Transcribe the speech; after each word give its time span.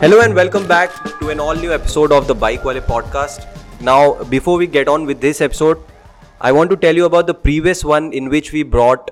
Hello 0.00 0.20
and 0.20 0.34
welcome 0.34 0.68
back 0.68 0.92
to 1.20 1.30
an 1.30 1.40
all 1.40 1.54
new 1.54 1.72
episode 1.72 2.12
of 2.12 2.26
the 2.26 2.34
BikeWale 2.34 2.82
podcast. 2.82 3.46
Now, 3.80 4.22
before 4.24 4.58
we 4.58 4.66
get 4.66 4.88
on 4.88 5.06
with 5.06 5.22
this 5.22 5.40
episode, 5.40 5.82
I 6.38 6.52
want 6.52 6.68
to 6.68 6.76
tell 6.76 6.94
you 6.94 7.06
about 7.06 7.26
the 7.26 7.32
previous 7.32 7.82
one 7.82 8.12
in 8.12 8.28
which 8.28 8.52
we 8.52 8.62
brought 8.62 9.10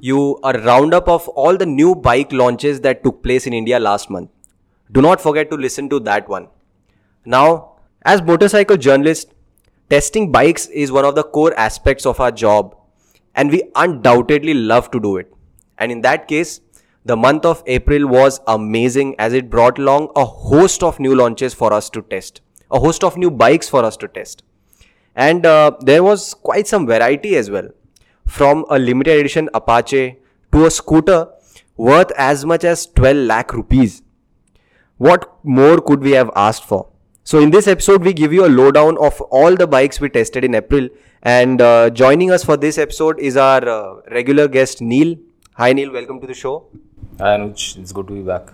you 0.00 0.40
a 0.42 0.58
roundup 0.58 1.06
of 1.06 1.28
all 1.28 1.58
the 1.58 1.66
new 1.66 1.94
bike 1.94 2.32
launches 2.32 2.80
that 2.80 3.04
took 3.04 3.22
place 3.22 3.46
in 3.46 3.52
India 3.52 3.78
last 3.78 4.08
month. 4.08 4.30
Do 4.90 5.02
not 5.02 5.20
forget 5.20 5.50
to 5.50 5.56
listen 5.56 5.90
to 5.90 6.00
that 6.00 6.26
one. 6.30 6.48
Now, 7.26 7.76
as 8.06 8.22
motorcycle 8.22 8.78
journalists, 8.78 9.30
testing 9.90 10.32
bikes 10.32 10.66
is 10.68 10.90
one 10.90 11.04
of 11.04 11.14
the 11.14 11.24
core 11.24 11.52
aspects 11.58 12.06
of 12.06 12.20
our 12.20 12.32
job 12.32 12.74
and 13.34 13.50
we 13.50 13.64
undoubtedly 13.74 14.54
love 14.54 14.90
to 14.92 14.98
do 14.98 15.18
it. 15.18 15.30
And 15.76 15.92
in 15.92 16.00
that 16.00 16.26
case, 16.26 16.62
the 17.04 17.16
month 17.16 17.44
of 17.44 17.62
April 17.66 18.06
was 18.06 18.40
amazing 18.46 19.16
as 19.18 19.32
it 19.32 19.50
brought 19.50 19.78
along 19.78 20.10
a 20.14 20.24
host 20.24 20.82
of 20.82 21.00
new 21.00 21.14
launches 21.14 21.52
for 21.52 21.72
us 21.72 21.90
to 21.90 22.02
test, 22.02 22.40
a 22.70 22.78
host 22.78 23.02
of 23.02 23.16
new 23.16 23.30
bikes 23.30 23.68
for 23.68 23.84
us 23.84 23.96
to 23.96 24.08
test. 24.08 24.44
And 25.16 25.44
uh, 25.44 25.72
there 25.80 26.02
was 26.02 26.32
quite 26.32 26.66
some 26.66 26.86
variety 26.86 27.36
as 27.36 27.50
well. 27.50 27.68
From 28.26 28.64
a 28.70 28.78
limited 28.78 29.18
edition 29.18 29.50
Apache 29.52 30.16
to 30.52 30.66
a 30.66 30.70
scooter 30.70 31.28
worth 31.76 32.12
as 32.16 32.44
much 32.44 32.62
as 32.64 32.86
12 32.86 33.16
lakh 33.26 33.52
rupees. 33.52 34.02
What 34.98 35.38
more 35.42 35.80
could 35.80 36.00
we 36.00 36.12
have 36.12 36.30
asked 36.36 36.64
for? 36.64 36.88
So, 37.24 37.40
in 37.40 37.50
this 37.50 37.66
episode, 37.66 38.02
we 38.02 38.12
give 38.12 38.32
you 38.32 38.46
a 38.46 38.48
lowdown 38.48 38.96
of 38.98 39.20
all 39.22 39.56
the 39.56 39.66
bikes 39.66 40.00
we 40.00 40.08
tested 40.08 40.44
in 40.44 40.54
April. 40.54 40.88
And 41.22 41.60
uh, 41.60 41.90
joining 41.90 42.30
us 42.30 42.44
for 42.44 42.56
this 42.56 42.78
episode 42.78 43.18
is 43.20 43.36
our 43.36 43.68
uh, 43.68 44.00
regular 44.10 44.48
guest, 44.48 44.80
Neil. 44.80 45.16
Hi, 45.54 45.72
Neil. 45.72 45.92
Welcome 45.92 46.20
to 46.20 46.26
the 46.26 46.34
show. 46.34 46.68
Hi 47.18 47.36
Anuj, 47.36 47.76
it's 47.76 47.92
good 47.92 48.08
to 48.08 48.14
be 48.14 48.22
back. 48.22 48.52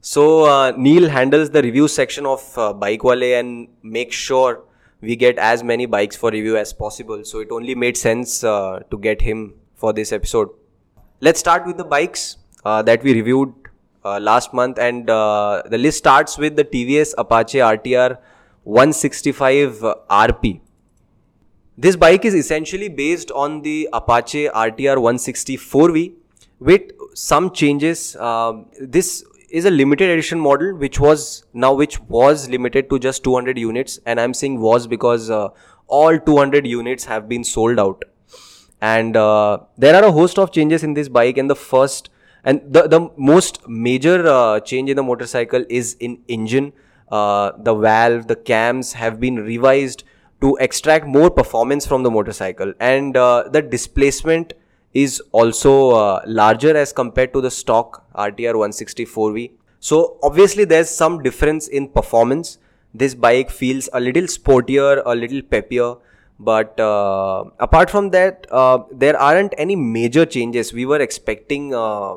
So 0.00 0.44
uh, 0.44 0.72
Neil 0.76 1.08
handles 1.08 1.50
the 1.50 1.62
review 1.62 1.86
section 1.86 2.26
of 2.26 2.40
uh, 2.58 2.74
BikeWale 2.74 3.38
and 3.38 3.68
makes 3.82 4.16
sure 4.16 4.64
we 5.00 5.14
get 5.14 5.38
as 5.38 5.62
many 5.62 5.86
bikes 5.86 6.16
for 6.16 6.30
review 6.30 6.56
as 6.56 6.72
possible. 6.72 7.24
So 7.24 7.38
it 7.38 7.48
only 7.52 7.76
made 7.76 7.96
sense 7.96 8.42
uh, 8.42 8.80
to 8.90 8.98
get 8.98 9.22
him 9.22 9.54
for 9.76 9.92
this 9.92 10.10
episode. 10.10 10.48
Let's 11.20 11.38
start 11.38 11.64
with 11.64 11.76
the 11.76 11.84
bikes 11.84 12.38
uh, 12.64 12.82
that 12.82 13.04
we 13.04 13.14
reviewed 13.14 13.54
uh, 14.04 14.18
last 14.18 14.52
month, 14.52 14.78
and 14.78 15.08
uh, 15.08 15.62
the 15.66 15.78
list 15.78 15.98
starts 15.98 16.36
with 16.36 16.56
the 16.56 16.64
TVS 16.64 17.14
Apache 17.16 17.58
RTR 17.58 18.18
165 18.64 19.80
RP. 20.10 20.60
This 21.78 21.94
bike 21.94 22.24
is 22.24 22.34
essentially 22.34 22.88
based 22.88 23.30
on 23.30 23.62
the 23.62 23.88
Apache 23.92 24.48
RTR 24.48 24.96
164V 24.96 26.14
with 26.58 26.95
some 27.16 27.50
changes. 27.50 28.14
Um, 28.16 28.66
this 28.78 29.24
is 29.48 29.64
a 29.64 29.70
limited 29.70 30.10
edition 30.10 30.38
model 30.38 30.74
which 30.74 31.00
was 31.00 31.44
now 31.54 31.72
which 31.72 31.98
was 32.00 32.48
limited 32.50 32.90
to 32.90 32.98
just 32.98 33.24
200 33.24 33.58
units. 33.58 33.98
And 34.04 34.20
i'm 34.20 34.34
saying 34.34 34.60
was 34.60 34.86
because 34.86 35.30
uh, 35.30 35.48
all 35.86 36.18
200 36.18 36.66
units 36.66 37.04
have 37.04 37.28
been 37.28 37.42
sold 37.42 37.78
out. 37.80 38.02
And 38.82 39.16
uh, 39.16 39.58
there 39.78 39.94
are 39.94 40.04
a 40.04 40.12
host 40.12 40.38
of 40.38 40.52
changes 40.52 40.84
in 40.84 40.92
this 40.92 41.08
bike. 41.08 41.38
And 41.38 41.48
the 41.48 41.56
first 41.56 42.10
and 42.44 42.60
the, 42.68 42.86
the 42.86 43.08
most 43.16 43.66
major 43.66 44.26
uh, 44.26 44.60
change 44.60 44.90
in 44.90 44.96
the 44.96 45.02
motorcycle 45.02 45.64
is 45.70 45.96
in 46.00 46.18
engine. 46.28 46.72
Uh, 47.10 47.52
the 47.58 47.74
valve 47.74 48.26
the 48.26 48.36
cams 48.36 48.92
have 48.92 49.18
been 49.20 49.36
revised 49.36 50.04
to 50.42 50.56
extract 50.60 51.06
more 51.06 51.30
performance 51.30 51.86
from 51.86 52.02
the 52.02 52.10
motorcycle. 52.10 52.74
And 52.78 53.16
uh, 53.16 53.48
the 53.48 53.62
displacement 53.62 54.52
is 55.02 55.20
also 55.32 55.90
uh, 55.90 56.22
larger 56.26 56.74
as 56.74 56.90
compared 56.90 57.32
to 57.34 57.42
the 57.42 57.50
stock 57.50 58.04
RTR 58.14 58.54
164V. 58.54 59.50
So 59.78 60.18
obviously 60.22 60.64
there's 60.64 60.88
some 60.88 61.22
difference 61.22 61.68
in 61.68 61.88
performance. 61.88 62.56
This 62.94 63.14
bike 63.14 63.50
feels 63.50 63.90
a 63.92 64.00
little 64.00 64.22
sportier, 64.22 65.02
a 65.04 65.14
little 65.14 65.42
peppier. 65.42 65.98
But 66.38 66.80
uh, 66.80 67.44
apart 67.60 67.90
from 67.90 68.08
that, 68.10 68.46
uh, 68.50 68.84
there 68.90 69.18
aren't 69.18 69.52
any 69.58 69.76
major 69.76 70.24
changes. 70.24 70.72
We 70.72 70.86
were 70.86 71.00
expecting 71.00 71.74
uh, 71.74 72.16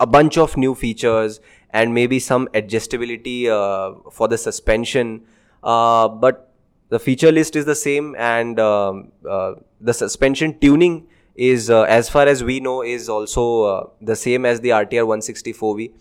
a 0.00 0.06
bunch 0.06 0.36
of 0.36 0.56
new 0.56 0.74
features 0.74 1.40
and 1.70 1.94
maybe 1.94 2.18
some 2.18 2.48
adjustability 2.48 3.46
uh, 3.46 4.10
for 4.10 4.26
the 4.26 4.38
suspension. 4.38 5.22
Uh, 5.62 6.08
but 6.08 6.52
the 6.88 6.98
feature 6.98 7.30
list 7.30 7.54
is 7.54 7.66
the 7.66 7.76
same 7.76 8.16
and 8.18 8.58
um, 8.58 9.12
the 9.22 9.92
suspension 9.92 10.58
tuning 10.58 11.06
is 11.34 11.70
uh, 11.70 11.82
as 11.82 12.08
far 12.08 12.26
as 12.26 12.42
we 12.44 12.60
know 12.60 12.82
is 12.82 13.08
also 13.08 13.62
uh, 13.62 13.86
the 14.00 14.16
same 14.16 14.44
as 14.44 14.60
the 14.60 14.70
RTR 14.70 15.06
164V 15.06 15.92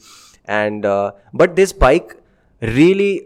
and 0.46 0.86
uh, 0.86 1.12
but 1.34 1.56
this 1.56 1.72
bike 1.72 2.22
really 2.62 3.26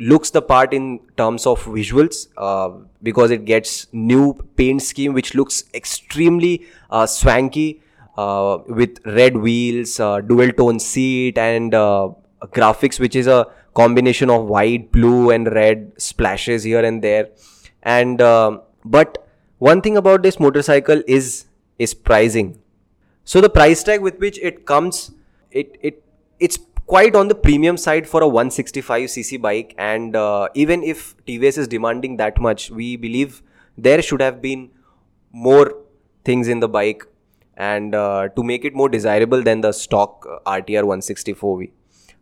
looks 0.00 0.30
the 0.30 0.42
part 0.42 0.74
in 0.74 1.00
terms 1.16 1.46
of 1.46 1.62
visuals 1.64 2.28
uh, 2.36 2.70
because 3.02 3.30
it 3.30 3.44
gets 3.44 3.86
new 3.92 4.34
paint 4.56 4.82
scheme 4.82 5.14
which 5.14 5.34
looks 5.34 5.64
extremely 5.72 6.66
uh, 6.90 7.06
swanky 7.06 7.80
uh, 8.18 8.58
with 8.66 8.98
red 9.06 9.36
wheels 9.36 9.96
dual 9.96 10.50
tone 10.52 10.78
seat 10.78 11.38
and 11.38 11.72
graphics 11.72 13.00
which 13.00 13.16
is 13.16 13.26
a 13.26 13.46
combination 13.74 14.30
of 14.30 14.44
white 14.44 14.92
blue 14.92 15.30
and 15.30 15.52
red 15.52 15.92
splashes 15.96 16.62
here 16.62 16.84
and 16.84 17.02
there. 17.02 17.28
And 17.82 18.18
but 18.18 19.23
one 19.58 19.80
thing 19.80 19.96
about 19.96 20.22
this 20.22 20.40
motorcycle 20.40 21.02
is 21.06 21.46
is 21.78 21.94
pricing. 21.94 22.60
So 23.24 23.40
the 23.40 23.48
price 23.48 23.82
tag 23.82 24.00
with 24.00 24.18
which 24.18 24.38
it 24.38 24.66
comes, 24.66 25.12
it 25.50 25.76
it 25.80 26.02
it's 26.38 26.58
quite 26.86 27.16
on 27.16 27.28
the 27.28 27.34
premium 27.34 27.76
side 27.76 28.06
for 28.08 28.22
a 28.22 28.26
165cc 28.26 29.40
bike. 29.40 29.74
And 29.78 30.14
uh, 30.16 30.48
even 30.54 30.82
if 30.82 31.16
TVS 31.26 31.58
is 31.58 31.68
demanding 31.68 32.16
that 32.18 32.40
much, 32.40 32.70
we 32.70 32.96
believe 32.96 33.42
there 33.76 34.02
should 34.02 34.20
have 34.20 34.42
been 34.42 34.70
more 35.32 35.74
things 36.24 36.48
in 36.48 36.60
the 36.60 36.68
bike 36.68 37.04
and 37.56 37.94
uh, 37.94 38.28
to 38.28 38.42
make 38.42 38.64
it 38.64 38.74
more 38.74 38.88
desirable 38.88 39.42
than 39.42 39.60
the 39.60 39.72
stock 39.72 40.26
uh, 40.28 40.38
RTR 40.50 40.82
164V. 40.82 41.70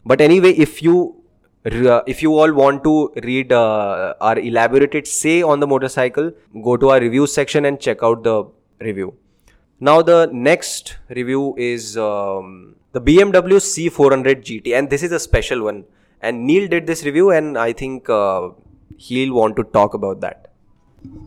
But 0.05 0.21
anyway, 0.21 0.51
if 0.51 0.83
you 0.83 1.17
uh, 1.19 1.22
if 1.65 2.23
you 2.23 2.37
all 2.39 2.53
want 2.53 2.83
to 2.85 3.13
read 3.23 3.53
uh, 3.53 4.15
our 4.21 4.39
elaborated 4.39 5.07
say 5.07 5.43
on 5.43 5.61
the 5.61 5.67
motorcycle, 5.67 6.33
go 6.63 6.77
to 6.77 6.91
our 6.91 7.01
review 7.01 7.27
section 7.27 7.65
and 7.65 7.81
check 7.81 8.03
out 8.03 8.23
the 8.25 8.45
review. 8.81 9.15
Now 9.81 10.03
the 10.03 10.29
next 10.33 10.97
review 11.09 11.55
is 11.57 11.97
um, 11.97 12.77
the 12.93 13.01
BMW 13.01 13.59
C400 13.59 14.43
GT, 14.43 14.77
and 14.77 14.91
this 14.91 15.03
is 15.03 15.13
a 15.13 15.19
special 15.19 15.65
one. 15.65 15.85
And 16.21 16.47
Neil 16.47 16.69
did 16.69 16.87
this 16.87 17.05
review, 17.05 17.31
and 17.31 17.59
I 17.59 17.73
think 17.73 18.09
uh, 18.09 18.51
he'll 18.97 19.35
want 19.35 19.57
to 19.57 19.65
talk 19.65 19.95
about 19.95 20.21
that. 20.21 20.53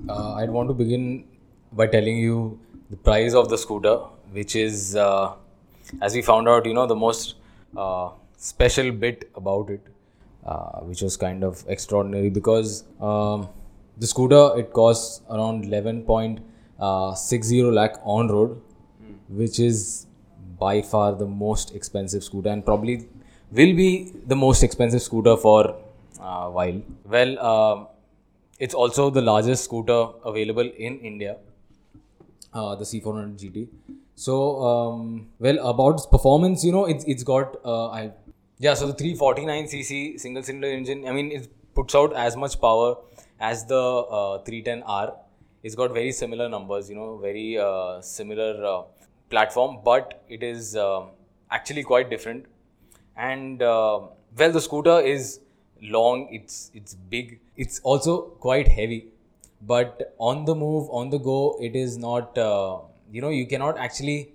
Uh, 0.07 0.35
I'd 0.35 0.50
want 0.50 0.69
to 0.69 0.73
begin 0.73 1.25
by 1.73 1.88
telling 1.88 2.17
you 2.17 2.59
the 2.90 2.96
price 2.96 3.34
of 3.34 3.50
the 3.50 3.57
scooter, 3.57 3.97
which 4.31 4.56
is, 4.56 4.96
uh, 4.96 5.34
as 6.02 6.13
we 6.13 6.22
found 6.22 6.47
out, 6.47 6.66
you 6.66 6.73
know, 6.73 6.88
the 6.88 6.96
most 6.96 7.35
uh, 7.75 8.12
special 8.38 8.91
bit 8.91 9.29
about 9.35 9.69
it, 9.69 9.85
uh, 10.45 10.79
which 10.81 11.01
was 11.01 11.17
kind 11.17 11.44
of 11.44 11.63
extraordinary 11.67 12.29
because 12.29 12.83
um, 13.01 13.47
the 13.97 14.07
scooter 14.07 14.51
it 14.57 14.73
costs 14.73 15.22
around 15.29 15.66
11 15.66 16.06
uh, 16.79 17.13
60 17.16 17.63
lakh 17.63 17.95
on 18.03 18.28
road, 18.28 18.61
which 19.29 19.59
is 19.59 20.07
by 20.59 20.81
far 20.81 21.13
the 21.16 21.25
most 21.25 21.73
expensive 21.75 22.23
scooter 22.23 22.50
and 22.50 22.66
probably 22.66 23.07
will 23.51 23.75
be 23.75 24.13
the 24.28 24.35
most 24.35 24.63
expensive 24.63 25.01
scooter 25.01 25.35
for 25.38 25.75
a 26.19 26.23
uh, 26.23 26.50
while. 26.50 26.81
Well, 27.05 27.38
uh, 27.39 27.85
it's 28.59 28.73
also 28.73 29.09
the 29.09 29.22
largest 29.22 29.63
scooter 29.63 30.07
available 30.23 30.69
in 30.78 30.99
India, 30.99 31.37
uh, 32.53 32.75
the 32.75 32.85
C400 32.85 33.40
GT. 33.40 33.67
So, 34.16 34.64
um, 34.64 35.28
well, 35.40 35.67
about 35.67 36.09
performance, 36.09 36.64
you 36.64 36.72
know, 36.72 36.85
it's 36.85 37.03
it's 37.03 37.23
got 37.23 37.58
uh, 37.66 37.90
I 37.90 38.11
yeah, 38.59 38.73
so 38.73 38.87
the 38.87 38.93
349cc 38.93 40.19
single 40.19 40.43
cylinder 40.43 40.67
engine. 40.67 41.07
I 41.07 41.11
mean, 41.11 41.31
it 41.31 41.49
puts 41.73 41.96
out 41.96 42.13
as 42.13 42.35
much 42.35 42.59
power 42.59 42.96
as 43.40 43.66
the 43.66 43.75
uh, 43.75 44.43
310R 44.43 45.16
it's 45.66 45.73
got 45.73 45.93
very 45.93 46.11
similar 46.11 46.47
numbers, 46.47 46.90
you 46.91 46.96
know, 46.96 47.17
very 47.17 47.57
uh, 47.57 47.99
similar 47.99 48.63
uh, 48.63 48.84
platform, 49.31 49.79
but 49.84 50.23
it 50.29 50.43
is 50.43 50.75
uh, 50.75 51.05
actually 51.49 51.81
quite 51.81 52.11
different. 52.11 52.46
And 53.17 53.63
uh, 53.63 54.02
well, 54.37 54.52
the 54.52 54.61
scooter 54.61 54.99
is 54.99 55.40
long, 55.81 56.28
it's 56.31 56.69
it's 56.75 56.93
big, 56.93 57.40
it's 57.57 57.79
also 57.79 58.17
quite 58.46 58.67
heavy, 58.67 59.07
but 59.59 60.13
on 60.19 60.46
the 60.46 60.53
move, 60.53 60.87
on 60.91 61.09
the 61.09 61.17
go, 61.17 61.57
it 61.59 61.75
is 61.75 61.97
not. 61.97 62.37
Uh, 62.37 62.81
you 63.11 63.22
know, 63.22 63.29
you 63.29 63.47
cannot 63.47 63.79
actually 63.79 64.34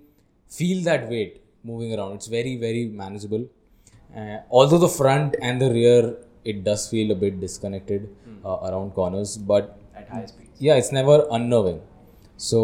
feel 0.49 0.83
that 0.83 1.07
weight 1.07 1.41
moving 1.63 1.97
around. 1.97 2.15
It's 2.15 2.27
very 2.27 2.57
very 2.57 2.87
manageable. 2.87 3.47
Uh, 4.15 4.37
although 4.49 4.77
the 4.77 4.89
front 4.89 5.35
and 5.41 5.61
the 5.61 5.71
rear, 5.71 6.17
it 6.43 6.63
does 6.63 6.89
feel 6.89 7.11
a 7.11 7.15
bit 7.15 7.39
disconnected 7.39 8.09
hmm. 8.25 8.45
around 8.45 8.91
corners, 8.91 9.37
but 9.37 9.77
at 9.95 10.09
high 10.09 10.25
speed 10.25 10.47
yeah 10.65 10.75
it's 10.81 10.91
never 10.91 11.15
unnerving 11.37 11.79
so 12.37 12.59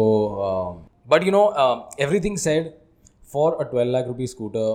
uh, 0.48 0.70
but 1.12 1.24
you 1.26 1.32
know 1.36 1.48
uh, 1.62 1.88
everything 1.98 2.36
said 2.36 2.74
for 3.22 3.60
a 3.62 3.64
12 3.64 3.88
lakh 3.94 4.06
rupee 4.06 4.26
scooter 4.26 4.68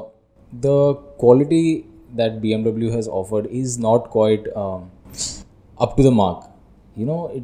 the 0.67 0.93
quality 1.23 1.85
that 2.15 2.41
BMW 2.41 2.91
has 2.91 3.07
offered 3.07 3.47
is 3.47 3.77
not 3.79 4.09
quite 4.09 4.45
um, 4.55 4.91
up 5.79 5.97
to 5.97 6.03
the 6.03 6.11
mark. 6.11 6.47
You 6.95 7.07
know, 7.07 7.31
it, 7.33 7.43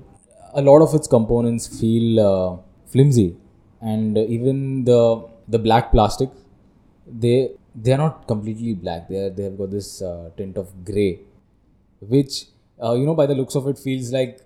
a 0.54 0.62
lot 0.62 0.84
of 0.84 0.94
its 0.94 1.08
components 1.08 1.66
feel 1.80 2.20
uh, 2.20 2.58
flimsy, 2.86 3.36
and 3.82 4.16
even 4.16 4.84
the 4.84 5.26
the 5.48 5.58
black 5.58 5.92
plastic, 5.92 6.30
they 7.08 7.50
they 7.76 7.94
are 7.94 7.98
not 7.98 8.28
completely 8.28 8.74
black. 8.74 9.08
They 9.08 9.18
are, 9.18 9.30
they 9.30 9.44
have 9.44 9.58
got 9.58 9.72
this 9.72 10.02
uh, 10.02 10.30
tint 10.38 10.58
of 10.58 10.86
gray, 10.86 11.22
which 12.00 12.46
uh, 12.84 12.94
you 12.94 13.06
know 13.06 13.16
by 13.16 13.26
the 13.26 13.36
looks 13.36 13.56
of 13.56 13.68
it 13.68 13.78
feels 13.78 14.12
like 14.12 14.42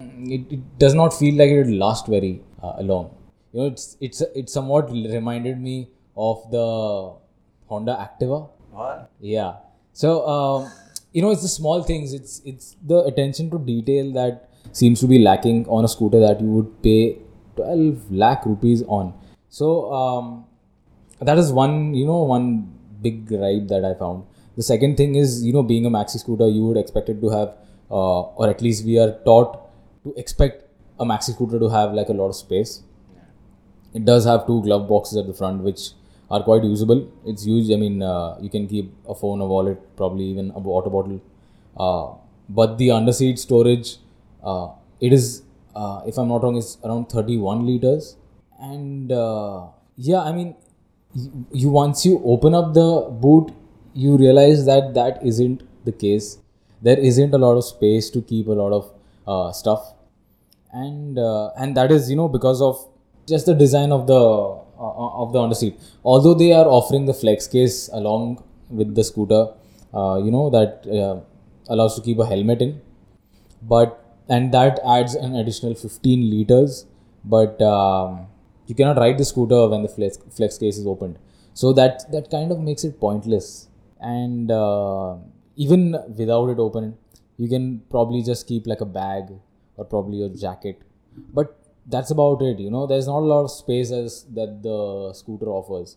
mm, 0.00 0.30
it, 0.32 0.54
it 0.54 0.78
does 0.78 0.94
not 0.94 1.12
feel 1.12 1.34
like 1.36 1.50
it 1.50 1.66
will 1.66 1.76
last 1.76 2.06
very 2.06 2.42
uh, 2.62 2.80
long. 2.80 3.14
You 3.52 3.60
know, 3.60 3.66
it's 3.66 3.96
it's 4.00 4.20
it 4.34 4.50
somewhat 4.50 4.90
reminded 4.90 5.60
me 5.60 5.88
of 6.16 6.50
the 6.50 7.14
Honda 7.68 7.94
Activa. 7.94 8.48
What? 8.70 9.10
Yeah. 9.20 9.56
So 9.92 10.26
um, 10.28 10.72
you 11.12 11.22
know, 11.22 11.30
it's 11.30 11.42
the 11.42 11.48
small 11.48 11.82
things. 11.82 12.12
It's 12.12 12.42
it's 12.44 12.76
the 12.86 13.04
attention 13.04 13.50
to 13.50 13.58
detail 13.58 14.12
that 14.12 14.50
seems 14.72 15.00
to 15.00 15.06
be 15.06 15.18
lacking 15.18 15.66
on 15.68 15.84
a 15.84 15.88
scooter 15.88 16.20
that 16.20 16.40
you 16.40 16.48
would 16.48 16.82
pay 16.82 17.18
12 17.56 18.12
lakh 18.12 18.44
rupees 18.44 18.82
on. 18.82 19.14
So 19.48 19.92
um, 19.92 20.45
that 21.20 21.38
is 21.38 21.52
one 21.52 21.94
you 21.94 22.06
know 22.06 22.22
one 22.22 22.72
big 23.02 23.26
gripe 23.26 23.68
that 23.68 23.84
I 23.84 23.94
found. 23.94 24.24
The 24.56 24.62
second 24.62 24.96
thing 24.96 25.14
is 25.14 25.44
you 25.44 25.52
know 25.52 25.62
being 25.62 25.86
a 25.86 25.90
maxi 25.90 26.18
scooter, 26.18 26.48
you 26.48 26.64
would 26.66 26.76
expect 26.76 27.08
it 27.08 27.20
to 27.20 27.28
have, 27.30 27.54
uh, 27.90 28.22
or 28.22 28.48
at 28.48 28.62
least 28.62 28.84
we 28.84 28.98
are 28.98 29.12
taught 29.24 29.60
to 30.04 30.14
expect 30.16 30.64
a 30.98 31.04
maxi 31.04 31.32
scooter 31.34 31.58
to 31.58 31.68
have 31.68 31.92
like 31.92 32.08
a 32.08 32.12
lot 32.12 32.28
of 32.28 32.36
space. 32.36 32.82
It 33.94 34.04
does 34.04 34.24
have 34.24 34.46
two 34.46 34.62
glove 34.62 34.88
boxes 34.88 35.18
at 35.18 35.26
the 35.26 35.34
front, 35.34 35.62
which 35.62 35.90
are 36.30 36.42
quite 36.42 36.64
usable. 36.64 37.10
It's 37.24 37.44
huge. 37.44 37.70
I 37.70 37.76
mean, 37.76 38.02
uh, 38.02 38.36
you 38.40 38.50
can 38.50 38.66
keep 38.66 38.92
a 39.08 39.14
phone, 39.14 39.40
a 39.40 39.46
wallet, 39.46 39.80
probably 39.96 40.24
even 40.24 40.50
a 40.54 40.58
water 40.58 40.90
bottle. 40.90 41.20
Uh, 41.76 42.18
but 42.48 42.78
the 42.78 42.88
underseat 42.88 43.38
storage, 43.38 43.96
uh, 44.42 44.68
it 45.00 45.12
is, 45.12 45.42
uh, 45.74 46.02
if 46.06 46.18
I'm 46.18 46.28
not 46.28 46.42
wrong, 46.42 46.56
is 46.56 46.78
around 46.84 47.06
31 47.06 47.66
liters. 47.66 48.16
And 48.60 49.12
uh, 49.12 49.66
yeah, 49.96 50.20
I 50.20 50.32
mean, 50.32 50.56
you, 51.52 51.68
once 51.70 52.04
you 52.04 52.20
open 52.24 52.54
up 52.54 52.74
the 52.74 53.08
boot, 53.10 53.52
you 53.94 54.16
realize 54.16 54.66
that 54.66 54.94
that 54.94 55.24
isn't 55.24 55.62
the 55.84 55.92
case. 55.92 56.38
There 56.82 56.98
isn't 56.98 57.32
a 57.32 57.38
lot 57.38 57.56
of 57.56 57.64
space 57.64 58.10
to 58.10 58.22
keep 58.22 58.48
a 58.48 58.52
lot 58.52 58.72
of 58.72 58.92
uh, 59.26 59.52
stuff, 59.52 59.94
and 60.72 61.18
and 61.18 61.76
that 61.76 61.90
is 61.90 62.10
you 62.10 62.16
know 62.16 62.28
because 62.28 62.60
of 62.60 62.86
just 63.26 63.46
the 63.46 63.54
design 63.54 63.92
of 63.92 64.06
the 64.06 64.20
uh, 64.78 65.22
of 65.22 65.32
the 65.32 65.38
underseat. 65.38 65.80
Although 66.04 66.34
they 66.34 66.52
are 66.52 66.66
offering 66.66 67.06
the 67.06 67.14
flex 67.14 67.46
case 67.46 67.88
along 67.92 68.44
with 68.68 68.94
the 68.94 69.02
scooter, 69.02 69.48
uh, 69.94 70.20
you 70.22 70.30
know 70.30 70.50
that 70.50 70.86
uh, 70.86 71.20
allows 71.72 71.96
to 71.96 72.02
keep 72.02 72.18
a 72.18 72.26
helmet 72.26 72.60
in, 72.60 72.80
but 73.62 74.02
and 74.28 74.52
that 74.52 74.80
adds 74.84 75.14
an 75.14 75.34
additional 75.34 75.74
15 75.74 76.30
liters. 76.30 76.84
But 77.24 77.60
um, 77.62 78.28
you 78.66 78.74
cannot 78.74 78.98
ride 78.98 79.18
the 79.18 79.24
scooter 79.24 79.68
when 79.68 79.82
the 79.82 79.88
flex, 79.88 80.18
flex 80.30 80.58
case 80.58 80.78
is 80.78 80.86
opened, 80.86 81.18
so 81.54 81.72
that 81.72 82.10
that 82.12 82.30
kind 82.30 82.52
of 82.52 82.60
makes 82.60 82.84
it 82.84 83.00
pointless. 83.00 83.68
And 84.00 84.50
uh, 84.50 85.16
even 85.56 85.96
without 86.16 86.48
it 86.50 86.58
open, 86.58 86.96
you 87.38 87.48
can 87.48 87.80
probably 87.90 88.22
just 88.22 88.46
keep 88.46 88.66
like 88.66 88.80
a 88.80 88.84
bag 88.84 89.32
or 89.76 89.84
probably 89.84 90.18
your 90.18 90.28
jacket. 90.28 90.82
But 91.32 91.58
that's 91.86 92.10
about 92.10 92.42
it 92.42 92.58
you 92.58 92.70
know? 92.70 92.86
There's 92.86 93.06
not 93.06 93.18
a 93.18 93.28
lot 93.34 93.44
of 93.44 93.50
space 93.50 93.90
as 93.90 94.24
that 94.34 94.62
the 94.62 95.12
scooter 95.14 95.46
offers. 95.46 95.96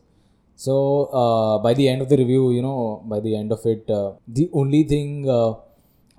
So 0.55 1.05
uh, 1.05 1.59
by 1.59 1.73
the 1.73 1.87
end 1.87 2.01
of 2.01 2.09
the 2.09 2.17
review 2.17 2.51
you 2.51 2.61
know 2.61 3.01
by 3.05 3.19
the 3.19 3.35
end 3.35 3.51
of 3.51 3.65
it 3.65 3.89
uh, 3.89 4.13
the 4.27 4.49
only 4.53 4.83
thing 4.83 5.29
uh, 5.29 5.53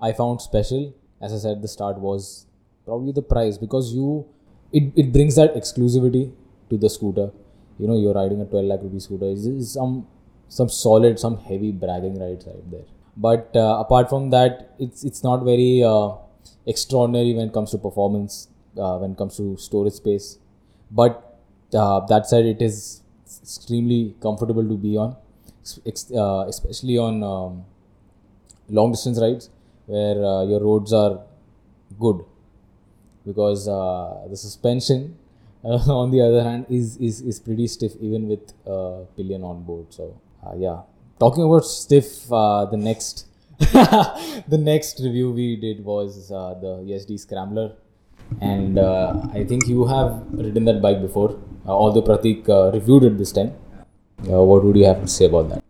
i 0.01 0.11
found 0.11 0.41
special 0.41 0.91
as 1.21 1.31
i 1.31 1.37
said 1.37 1.61
the 1.61 1.67
start 1.67 1.99
was 1.99 2.47
probably 2.85 3.11
the 3.11 3.21
price. 3.21 3.57
Because 3.57 3.93
you 3.93 4.25
it, 4.71 4.91
it 4.95 5.11
brings 5.13 5.35
that 5.35 5.53
exclusivity 5.55 6.31
to 6.71 6.77
the 6.77 6.89
scooter. 6.89 7.29
You 7.77 7.87
know 7.87 7.97
you're 7.97 8.13
riding 8.21 8.41
a 8.41 8.45
12 8.45 8.65
lakh 8.65 8.81
rupee 8.83 8.99
scooter. 8.99 9.25
Is 9.25 9.73
some 9.73 10.07
some 10.59 10.69
solid 10.69 11.19
some 11.25 11.37
heavy 11.49 11.71
bragging 11.71 12.19
rights 12.19 12.45
right 12.47 12.71
there. 12.71 12.87
But 13.15 13.51
uh, 13.55 13.77
apart 13.85 14.09
from 14.09 14.29
that 14.31 14.75
it's 14.79 15.03
it's 15.03 15.23
not 15.23 15.43
very 15.51 15.83
uh, 15.83 16.09
extraordinary 16.65 17.33
when 17.33 17.47
it 17.49 17.53
comes 17.53 17.71
to 17.71 17.77
performance 17.77 18.47
uh, 18.77 18.97
when 18.97 19.11
it 19.11 19.17
comes 19.17 19.37
to 19.37 19.57
storage 19.57 19.93
space. 19.93 20.37
But 20.89 21.39
uh, 21.73 22.01
that 22.07 22.27
said, 22.27 22.45
it 22.45 22.61
is 22.61 23.01
extremely 23.41 24.15
comfortable 24.21 24.63
to 24.63 24.77
be 24.77 24.97
on, 24.97 25.15
uh, 26.15 26.45
especially 26.47 26.97
on 26.97 27.23
um, 27.23 27.65
long 28.69 28.91
distance 28.91 29.19
rides 29.19 29.49
where 29.85 30.23
uh, 30.23 30.43
your 30.43 30.61
roads 30.61 30.93
are 30.93 31.21
good. 31.99 32.25
Because 33.25 33.65
the 33.65 34.35
suspension 34.35 35.17
uh, 35.63 35.67
on 36.01 36.11
the 36.11 36.21
other 36.21 36.43
hand 36.43 36.65
is, 36.69 36.97
is, 36.97 37.21
is 37.21 37.39
pretty 37.39 37.67
stiff 37.67 37.93
even 38.01 38.27
with 38.27 38.53
a 38.65 39.05
pillion 39.15 39.43
on 39.43 39.63
board. 39.63 39.87
So 39.89 40.19
yeah, 40.57 40.81
talking 41.19 41.43
about 41.43 41.65
stiff, 41.65 42.27
the 42.29 42.77
next 42.77 43.27
the 43.59 44.57
next 44.57 44.99
review 44.99 45.31
we 45.31 45.55
did 45.55 45.85
was 45.85 46.29
the 46.29 46.83
Yezdi 46.87 47.19
Scrambler 47.19 47.73
and 48.39 48.79
uh, 48.79 49.21
I 49.33 49.43
think 49.43 49.67
you 49.67 49.85
have 49.85 50.23
ridden 50.31 50.65
that 50.65 50.81
bike 50.81 51.01
before, 51.01 51.31
uh, 51.67 51.71
although 51.71 52.01
Pratik 52.01 52.47
uh, 52.47 52.71
reviewed 52.71 53.03
it 53.03 53.17
this 53.17 53.31
time. 53.31 53.53
Uh, 54.29 54.43
what 54.43 54.63
would 54.63 54.75
you 54.75 54.85
have 54.85 55.01
to 55.01 55.07
say 55.07 55.25
about 55.25 55.49
that? 55.49 55.63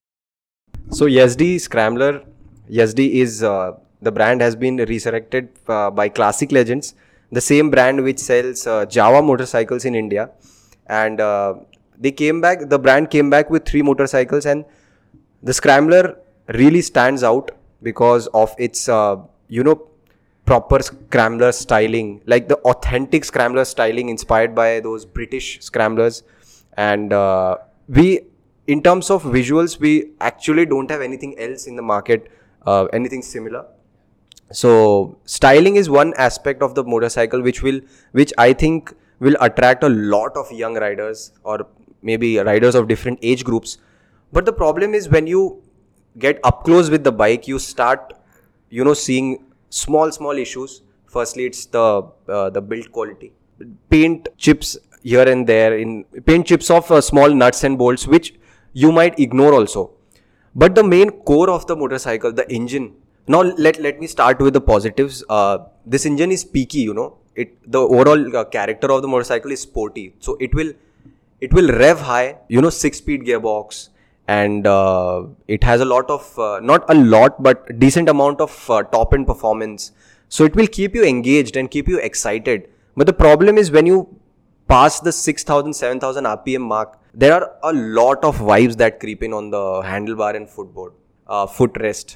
So 0.92 1.06
Yezdi 1.06 1.60
Scrambler, 1.60 2.24
Yezdi 2.70 3.14
is 3.14 3.44
uh, 3.44 3.74
the 4.02 4.12
brand 4.12 4.42
has 4.42 4.56
been 4.56 4.78
resurrected 4.78 5.50
uh, 5.68 5.90
by 5.90 6.10
Classic 6.10 6.52
Legends, 6.52 6.94
the 7.32 7.42
same 7.42 7.70
brand 7.70 8.04
which 8.04 8.20
sells 8.20 8.66
Jawa 8.66 9.24
motorcycles 9.26 9.86
in 9.86 9.96
India, 9.96 10.30
and 10.88 11.20
they 11.98 12.12
came 12.12 12.42
back. 12.42 12.70
The 12.70 12.80
brand 12.80 13.10
came 13.10 13.30
back 13.30 13.50
with 13.50 13.66
three 13.66 13.82
motorcycles, 13.82 14.46
and 14.46 14.66
the 15.44 15.54
Scrambler 15.54 16.18
really 16.48 16.82
stands 16.82 17.24
out 17.24 17.52
because 17.82 18.28
of 18.28 18.54
its 18.58 18.88
you 18.88 19.64
know 19.64 19.88
proper 20.46 20.80
scrambler 20.82 21.52
styling, 21.52 22.22
like 22.26 22.48
the 22.48 22.58
authentic 22.72 23.24
scrambler 23.24 23.66
styling 23.66 24.10
inspired 24.10 24.54
by 24.56 24.80
those 24.80 25.06
British 25.06 25.62
scramblers. 25.62 26.24
And 26.78 27.14
uh, 27.14 27.58
we, 27.88 28.22
in 28.68 28.82
terms 28.82 29.10
of 29.10 29.24
visuals, 29.24 29.80
we 29.80 30.12
actually 30.20 30.66
don't 30.66 30.90
have 30.90 31.02
anything 31.02 31.38
else 31.40 31.68
in 31.68 31.76
the 31.76 31.82
market, 31.82 32.32
uh, 32.66 32.86
anything 32.86 33.22
similar. 33.22 33.66
So 34.52 35.18
styling 35.26 35.76
is 35.76 35.90
one 35.90 36.14
aspect 36.18 36.62
of 36.62 36.76
the 36.76 36.84
motorcycle 36.84 37.42
which 37.42 37.62
will, 37.64 37.80
which 38.12 38.34
I 38.38 38.54
think 38.54 38.94
will 39.20 39.36
attract 39.40 39.84
a 39.84 39.90
lot 39.90 40.36
of 40.36 40.52
young 40.52 40.76
riders 40.76 41.32
or 41.44 41.68
maybe 42.02 42.38
riders 42.40 42.76
of 42.76 42.88
different 42.88 43.20
age 43.22 43.44
groups. 43.44 43.78
But 44.34 44.46
the 44.46 44.54
problem 44.54 44.94
is 44.94 45.10
when 45.10 45.28
you 45.28 45.62
get 46.18 46.40
up 46.44 46.64
close 46.64 46.90
with 46.90 47.04
the 47.04 47.12
bike, 47.12 47.48
you 47.48 47.60
start, 47.60 48.14
you 48.70 48.84
know, 48.84 48.94
seeing 48.94 49.46
small 49.70 50.12
small 50.12 50.38
issues. 50.38 50.82
Firstly 51.08 51.46
it's 51.46 51.66
the 51.66 52.04
uh, 52.28 52.50
the 52.50 52.62
build 52.62 52.92
quality. 52.92 53.34
Paint 53.90 54.30
chips 54.38 54.78
here 55.04 55.28
and 55.28 55.48
there 55.48 55.78
in 55.78 56.04
paint 56.26 56.48
chips 56.48 56.70
of 56.70 56.90
uh, 56.92 57.02
small 57.02 57.30
nuts 57.30 57.64
and 57.64 57.78
bolts 57.78 58.08
which 58.08 58.34
you 58.74 58.92
might 58.92 59.20
ignore 59.20 59.54
also. 59.54 59.92
But 60.56 60.76
the 60.76 60.84
main 60.84 61.12
core 61.12 61.50
of 61.50 61.68
the 61.68 61.76
motorcycle 61.76 62.32
the 62.34 62.50
engine 62.52 62.96
now 63.34 63.42
let 63.66 63.80
let 63.86 64.00
me 64.00 64.08
start 64.08 64.40
with 64.40 64.54
the 64.54 64.62
positives. 64.62 65.24
Uh, 65.30 65.58
this 65.86 66.06
engine 66.06 66.32
is 66.32 66.44
peaky 66.44 66.80
you 66.90 66.94
know. 66.94 67.18
It 67.36 67.56
the 67.72 67.80
overall 67.80 68.38
uh, 68.38 68.44
character 68.56 68.92
of 68.92 69.02
the 69.02 69.08
motorcycle 69.08 69.52
is 69.52 69.62
sporty. 69.62 70.14
So 70.20 70.38
it 70.40 70.54
will 70.54 70.74
it 71.40 71.54
will 71.54 71.72
rev 71.84 72.02
high 72.12 72.38
you 72.48 72.62
know 72.62 72.70
six 72.70 72.98
speed 72.98 73.26
gearbox. 73.32 73.90
And 74.28 74.68
uh, 74.68 75.24
it 75.48 75.64
has 75.64 75.82
a 75.82 75.86
lot 75.86 76.10
of 76.10 76.40
uh, 76.40 76.60
not 76.62 76.90
a 76.90 76.96
lot 76.96 77.42
but 77.44 77.80
decent 77.80 78.10
amount 78.10 78.42
of 78.42 78.70
uh, 78.70 78.84
top 78.84 79.14
end 79.14 79.28
performance. 79.28 79.92
So 80.30 80.46
it 80.46 80.56
will 80.56 80.68
keep 80.68 80.96
you 80.96 81.04
engaged 81.04 81.58
and 81.58 81.70
keep 81.70 81.88
you 81.88 82.00
excited. 82.00 82.70
But 82.96 83.08
the 83.08 83.14
problem 83.14 83.58
is 83.58 83.72
when 83.72 83.86
you 83.86 84.02
pass 84.68 85.00
the 85.02 85.12
6000 85.12 85.74
7000 85.74 86.28
rpm 86.32 86.62
mark 86.62 86.98
there 87.14 87.34
are 87.38 87.48
a 87.70 87.74
lot 87.74 88.24
of 88.24 88.38
vibes 88.50 88.78
that 88.82 89.00
creep 89.02 89.24
in 89.28 89.34
on 89.34 89.50
the 89.56 89.64
handlebar 89.88 90.30
and 90.40 90.50
footboard 90.50 90.94
uh, 91.28 91.46
footrest 91.46 92.16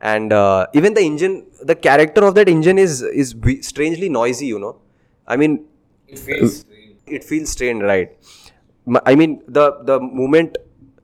and 0.00 0.32
uh, 0.32 0.66
even 0.74 0.94
the 0.94 1.00
engine 1.02 1.46
the 1.62 1.74
character 1.74 2.24
of 2.24 2.34
that 2.34 2.48
engine 2.48 2.78
is 2.78 3.02
is 3.02 3.34
strangely 3.62 4.08
noisy 4.08 4.46
you 4.46 4.58
know. 4.58 4.76
I 5.26 5.36
mean 5.36 5.66
it 6.08 6.18
feels 6.18 6.60
strange. 6.60 6.96
it 7.06 7.24
feels 7.24 7.50
strange 7.50 7.82
right. 7.82 8.10
I 9.06 9.14
mean 9.14 9.42
the 9.46 9.66
the 9.84 10.00
moment 10.00 10.56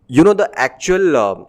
you 0.07 0.25
know 0.25 0.33
the 0.33 0.49
actual 0.59 1.17
uh, 1.17 1.45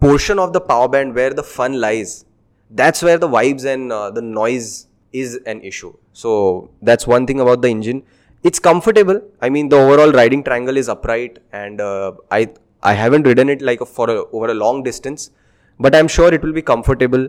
portion 0.00 0.38
of 0.38 0.52
the 0.52 0.60
power 0.60 0.88
band 0.88 1.14
where 1.14 1.32
the 1.34 1.42
fun 1.42 1.80
lies 1.80 2.24
that's 2.70 3.02
where 3.02 3.18
the 3.18 3.28
vibes 3.28 3.64
and 3.64 3.92
uh, 3.92 4.10
the 4.10 4.22
noise 4.22 4.88
is 5.12 5.38
an 5.46 5.60
issue. 5.62 5.94
So 6.12 6.70
that's 6.82 7.06
one 7.06 7.26
thing 7.26 7.38
about 7.40 7.62
the 7.62 7.68
engine. 7.68 8.02
It's 8.42 8.58
comfortable. 8.58 9.20
I 9.40 9.48
mean 9.48 9.68
the 9.68 9.76
overall 9.76 10.12
riding 10.12 10.42
triangle 10.42 10.76
is 10.76 10.88
upright 10.88 11.38
and 11.52 11.80
uh, 11.80 12.12
i 12.30 12.48
i 12.82 12.92
haven't 12.92 13.26
ridden 13.30 13.48
it 13.48 13.62
like 13.62 13.80
a, 13.80 13.86
for 13.86 14.10
a, 14.10 14.18
over 14.32 14.48
a 14.50 14.54
long 14.54 14.82
distance 14.82 15.30
but 15.78 15.94
I'm 15.94 16.08
sure 16.08 16.32
it 16.32 16.42
will 16.42 16.52
be 16.52 16.62
comfortable. 16.62 17.28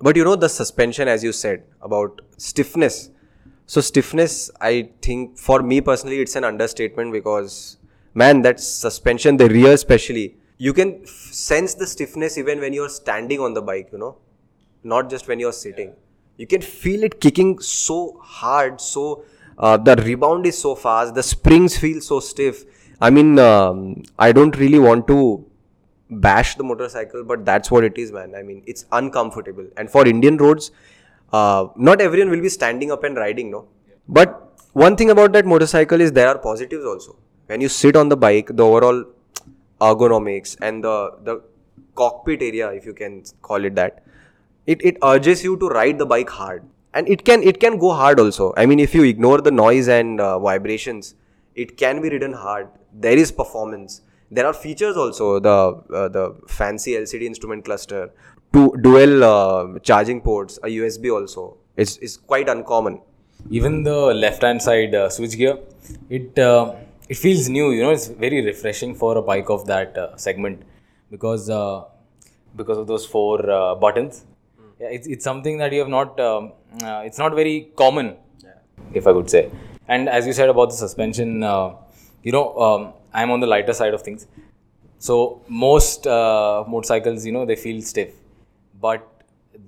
But 0.00 0.16
you 0.16 0.24
know, 0.24 0.36
the 0.36 0.48
suspension, 0.48 1.08
as 1.08 1.22
you 1.24 1.32
said, 1.32 1.62
about 1.80 2.20
stiffness. 2.36 3.10
So, 3.66 3.80
stiffness, 3.80 4.50
I 4.60 4.90
think 5.00 5.38
for 5.38 5.62
me 5.62 5.80
personally, 5.80 6.20
it's 6.20 6.36
an 6.36 6.44
understatement 6.44 7.12
because, 7.12 7.78
man, 8.12 8.42
that 8.42 8.60
suspension, 8.60 9.38
the 9.38 9.48
rear 9.48 9.72
especially, 9.72 10.36
you 10.58 10.74
can 10.74 11.00
f- 11.02 11.08
sense 11.08 11.74
the 11.74 11.86
stiffness 11.86 12.36
even 12.36 12.60
when 12.60 12.74
you're 12.74 12.90
standing 12.90 13.40
on 13.40 13.54
the 13.54 13.62
bike, 13.62 13.88
you 13.90 13.98
know, 13.98 14.18
not 14.82 15.08
just 15.08 15.28
when 15.28 15.40
you're 15.40 15.52
sitting. 15.52 15.94
You 16.36 16.46
can 16.46 16.60
feel 16.60 17.04
it 17.04 17.20
kicking 17.20 17.58
so 17.60 18.18
hard, 18.22 18.80
so 18.80 19.24
uh, 19.56 19.78
the 19.78 19.96
rebound 19.96 20.46
is 20.46 20.58
so 20.58 20.74
fast, 20.74 21.14
the 21.14 21.22
springs 21.22 21.78
feel 21.78 22.00
so 22.02 22.20
stiff. 22.20 22.64
I 23.00 23.10
mean, 23.10 23.38
um, 23.38 24.02
I 24.18 24.32
don't 24.32 24.56
really 24.58 24.78
want 24.78 25.06
to 25.08 25.46
bash 26.10 26.54
the 26.56 26.64
motorcycle, 26.64 27.24
but 27.24 27.44
that's 27.44 27.70
what 27.70 27.84
it 27.84 27.98
is, 27.98 28.12
man. 28.12 28.34
I 28.34 28.42
mean, 28.42 28.62
it's 28.66 28.84
uncomfortable. 28.92 29.66
And 29.76 29.90
for 29.90 30.06
Indian 30.06 30.36
roads, 30.36 30.70
uh, 31.32 31.68
not 31.76 32.00
everyone 32.00 32.30
will 32.30 32.40
be 32.40 32.48
standing 32.48 32.92
up 32.92 33.04
and 33.04 33.16
riding, 33.16 33.50
no? 33.50 33.68
But 34.08 34.60
one 34.72 34.96
thing 34.96 35.10
about 35.10 35.32
that 35.32 35.46
motorcycle 35.46 36.00
is 36.00 36.12
there 36.12 36.28
are 36.28 36.38
positives 36.38 36.84
also. 36.84 37.16
When 37.46 37.60
you 37.60 37.68
sit 37.68 37.96
on 37.96 38.08
the 38.08 38.16
bike, 38.16 38.48
the 38.48 38.64
overall 38.64 39.04
ergonomics 39.80 40.56
and 40.60 40.82
the, 40.84 41.16
the 41.22 41.42
cockpit 41.94 42.42
area, 42.42 42.70
if 42.70 42.86
you 42.86 42.92
can 42.92 43.24
call 43.42 43.64
it 43.64 43.74
that, 43.74 44.04
it, 44.66 44.84
it 44.84 44.96
urges 45.02 45.44
you 45.44 45.56
to 45.58 45.68
ride 45.68 45.98
the 45.98 46.06
bike 46.06 46.30
hard. 46.30 46.64
And 46.92 47.08
it 47.08 47.24
can 47.24 47.42
it 47.42 47.58
can 47.58 47.76
go 47.76 47.90
hard 47.90 48.20
also. 48.20 48.54
I 48.56 48.66
mean, 48.66 48.78
if 48.78 48.94
you 48.94 49.02
ignore 49.02 49.40
the 49.40 49.50
noise 49.50 49.88
and 49.88 50.20
uh, 50.20 50.38
vibrations, 50.38 51.16
it 51.56 51.76
can 51.76 52.00
be 52.00 52.08
ridden 52.08 52.32
hard. 52.32 52.68
There 52.92 53.16
is 53.16 53.32
performance 53.32 54.02
there 54.34 54.46
are 54.46 54.52
features 54.52 54.96
also 54.96 55.26
the 55.48 55.56
uh, 55.98 56.08
the 56.16 56.24
fancy 56.58 56.92
LCD 56.92 57.22
instrument 57.32 57.64
cluster, 57.64 58.10
two 58.52 58.66
dual 58.82 59.24
uh, 59.24 59.78
charging 59.90 60.20
ports, 60.20 60.58
a 60.62 60.68
USB 60.78 61.12
also. 61.16 61.56
It's, 61.76 61.96
it's 61.98 62.16
quite 62.16 62.48
uncommon. 62.48 63.00
Even 63.50 63.82
the 63.82 63.98
left 64.24 64.42
hand 64.42 64.60
side 64.62 64.94
uh, 64.94 65.08
switch 65.10 65.36
gear, 65.36 65.58
it 66.08 66.38
uh, 66.38 66.74
it 67.08 67.16
feels 67.16 67.48
new. 67.48 67.70
You 67.70 67.82
know, 67.84 67.90
it's 67.90 68.08
very 68.08 68.44
refreshing 68.44 68.94
for 68.94 69.16
a 69.18 69.22
bike 69.22 69.50
of 69.50 69.66
that 69.66 69.96
uh, 69.98 70.16
segment 70.16 70.62
because 71.10 71.50
uh, 71.50 71.84
because 72.56 72.78
of 72.78 72.86
those 72.86 73.06
four 73.06 73.38
buttons. 73.80 74.24
Yeah, 74.80 74.88
it's, 74.88 75.06
it's 75.06 75.24
something 75.24 75.58
that 75.58 75.72
you 75.72 75.80
have 75.80 75.88
not. 75.88 76.18
Um, 76.18 76.52
it's 77.08 77.18
not 77.18 77.34
very 77.34 77.70
common, 77.76 78.16
if 78.92 79.06
I 79.06 79.12
could 79.12 79.30
say. 79.30 79.50
And 79.86 80.08
as 80.08 80.26
you 80.26 80.32
said 80.32 80.48
about 80.48 80.70
the 80.70 80.76
suspension, 80.76 81.44
you 82.24 82.32
know. 82.36 82.46
Um, 82.66 82.82
I'm 83.18 83.30
on 83.30 83.40
the 83.44 83.46
lighter 83.54 83.74
side 83.80 83.94
of 83.94 84.02
things. 84.02 84.26
So 84.98 85.42
most 85.48 86.06
uh, 86.06 86.64
motorcycles, 86.66 87.24
you 87.26 87.32
know, 87.36 87.44
they 87.50 87.56
feel 87.64 87.80
stiff, 87.82 88.12
but 88.80 89.02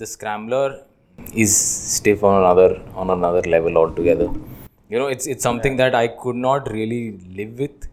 the 0.01 0.07
scrambler 0.07 0.85
is 1.33 1.53
stiff 1.57 2.25
on 2.25 2.35
another 2.43 2.71
on 2.95 3.11
another 3.11 3.43
level 3.55 3.77
altogether. 3.83 4.29
You 4.89 4.99
know, 5.01 5.09
it's 5.15 5.27
it's 5.27 5.43
something 5.43 5.77
that 5.83 5.95
I 5.95 6.09
could 6.09 6.37
not 6.49 6.71
really 6.71 7.03
live 7.41 7.59
with, 7.59 7.89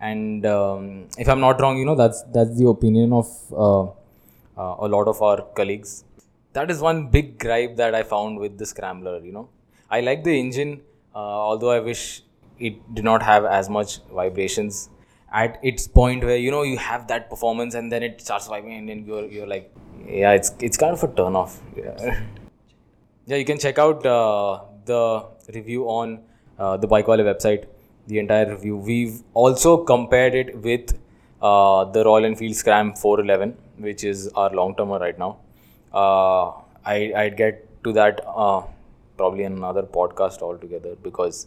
and 0.00 0.46
um, 0.46 1.06
if 1.18 1.28
I'm 1.28 1.40
not 1.40 1.60
wrong, 1.60 1.78
you 1.78 1.86
know, 1.90 1.94
that's 1.94 2.22
that's 2.36 2.56
the 2.60 2.68
opinion 2.68 3.12
of 3.12 3.28
uh, 3.52 3.82
uh, 4.62 4.86
a 4.86 4.88
lot 4.96 5.08
of 5.08 5.20
our 5.22 5.42
colleagues. 5.60 6.04
That 6.52 6.70
is 6.70 6.80
one 6.80 7.08
big 7.08 7.38
gripe 7.38 7.76
that 7.76 7.94
I 7.94 8.02
found 8.02 8.38
with 8.38 8.58
the 8.58 8.66
scrambler. 8.66 9.18
You 9.28 9.32
know, 9.32 9.48
I 9.90 10.00
like 10.00 10.24
the 10.24 10.38
engine, 10.38 10.82
uh, 11.14 11.18
although 11.18 11.70
I 11.70 11.80
wish 11.80 12.22
it 12.60 12.94
did 12.94 13.04
not 13.04 13.22
have 13.22 13.44
as 13.44 13.68
much 13.68 14.00
vibrations 14.20 14.90
at 15.32 15.58
its 15.62 15.86
point 15.86 16.24
where 16.24 16.36
you 16.36 16.50
know 16.50 16.62
you 16.62 16.76
have 16.76 17.06
that 17.08 17.28
performance 17.30 17.74
and 17.74 17.90
then 17.90 18.02
it 18.02 18.20
starts 18.20 18.48
vibing 18.48 18.78
and 18.78 18.88
then 18.88 19.04
you're 19.04 19.26
you're 19.26 19.46
like 19.46 19.72
yeah 20.06 20.32
it's 20.32 20.52
it's 20.60 20.76
kind 20.76 20.92
of 20.92 21.02
a 21.02 21.08
turn 21.08 21.36
off. 21.36 21.60
Yeah, 21.76 22.22
yeah 23.26 23.36
you 23.36 23.44
can 23.44 23.58
check 23.58 23.78
out 23.78 24.04
uh, 24.04 24.62
the 24.84 25.26
review 25.54 25.84
on 25.84 26.20
uh, 26.58 26.76
the 26.76 26.88
Bikewale 26.88 27.24
website 27.32 27.66
the 28.06 28.18
entire 28.18 28.50
review. 28.50 28.76
We've 28.76 29.22
also 29.34 29.76
compared 29.84 30.34
it 30.34 30.56
with 30.58 30.98
uh, 31.40 31.84
the 31.84 32.04
Royal 32.04 32.24
Enfield 32.24 32.56
Scram 32.56 32.94
411 32.94 33.56
which 33.78 34.04
is 34.04 34.28
our 34.34 34.50
long 34.50 34.74
termer 34.76 34.98
right 34.98 35.18
now. 35.18 35.38
Uh, 35.92 36.50
I, 36.84 37.12
I'd 37.16 37.36
get 37.36 37.66
to 37.84 37.92
that 37.92 38.20
uh, 38.26 38.62
probably 39.16 39.44
in 39.44 39.52
another 39.52 39.82
podcast 39.82 40.42
altogether 40.42 40.96
because 41.02 41.46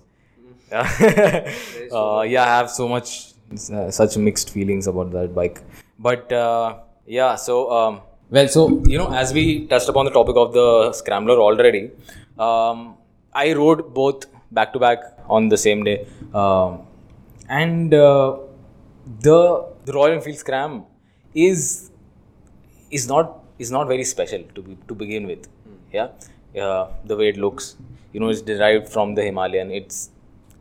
uh, 0.72 2.22
yeah, 2.28 2.44
I 2.44 2.58
have 2.58 2.70
so 2.70 2.88
much, 2.88 3.34
uh, 3.72 3.92
such 3.92 4.18
mixed 4.18 4.50
feelings 4.50 4.88
about 4.88 5.12
that 5.12 5.36
bike. 5.36 5.62
But 6.00 6.32
uh, 6.32 6.78
yeah, 7.06 7.36
so 7.36 7.72
um, 7.72 8.02
well, 8.30 8.48
so 8.48 8.84
you 8.86 8.98
know, 8.98 9.12
as 9.14 9.34
we 9.34 9.68
touched 9.68 9.90
upon 9.90 10.06
the 10.06 10.12
topic 10.12 10.36
of 10.36 10.54
the 10.54 10.94
scrambler 10.94 11.40
already, 11.40 11.92
um, 12.40 12.96
I 13.34 13.54
rode 13.54 13.94
both 13.94 14.26
back 14.52 14.74
to 14.74 14.80
back 14.80 15.00
on 15.30 15.50
the 15.50 15.58
same 15.58 15.84
day, 15.84 16.08
um, 16.34 16.82
and 17.50 17.94
uh, 17.94 18.38
the 19.22 19.66
the 19.86 19.94
Royal 19.94 20.14
Enfield 20.14 20.38
Scram 20.38 20.86
is 21.36 21.92
is 22.90 23.08
not 23.08 23.44
is 23.60 23.72
not 23.72 23.88
very 23.88 24.04
special 24.04 24.44
to 24.56 24.62
be, 24.62 24.78
to 24.88 24.96
begin 24.96 25.28
with. 25.28 25.48
Yeah, 25.92 26.10
uh, 26.60 26.88
the 27.06 27.16
way 27.16 27.30
it 27.30 27.38
looks, 27.38 27.76
you 28.14 28.20
know, 28.20 28.30
it's 28.30 28.42
derived 28.42 28.90
from 28.90 29.14
the 29.16 29.24
Himalayan. 29.24 29.72
It's 29.72 30.10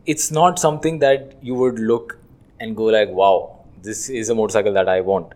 it's 0.06 0.30
not 0.30 0.58
something 0.58 0.98
that 0.98 1.36
you 1.42 1.54
would 1.54 1.78
look 1.78 2.18
and 2.60 2.76
go 2.76 2.84
like, 2.84 3.08
wow, 3.08 3.60
this 3.82 4.08
is 4.08 4.28
a 4.28 4.34
motorcycle 4.34 4.72
that 4.72 4.88
I 4.88 5.00
want. 5.00 5.32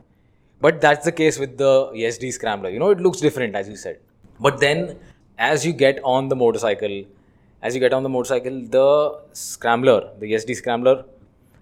But 0.61 0.81
that's 0.81 1.05
the 1.05 1.13
case 1.13 1.39
with 1.39 1.59
the 1.59 1.91
Yezdi 1.95 2.33
Scrambler. 2.33 2.71
You 2.71 2.79
know, 2.79 2.91
it 2.91 3.01
looks 3.01 3.21
different, 3.21 3.55
as 3.55 3.69
you 3.69 3.77
said. 3.77 3.99
But 4.41 4.59
then, 4.59 4.99
as 5.39 5.67
you 5.67 5.73
get 5.73 6.01
on 6.03 6.29
the 6.29 6.37
motorcycle, 6.37 7.05
as 7.63 7.75
you 7.75 7.81
get 7.81 7.93
on 7.93 8.03
the 8.03 8.09
motorcycle, 8.09 8.63
the 8.67 9.21
Scrambler, 9.33 10.11
the 10.19 10.33
Yezdi 10.33 10.57
Scrambler, 10.57 11.05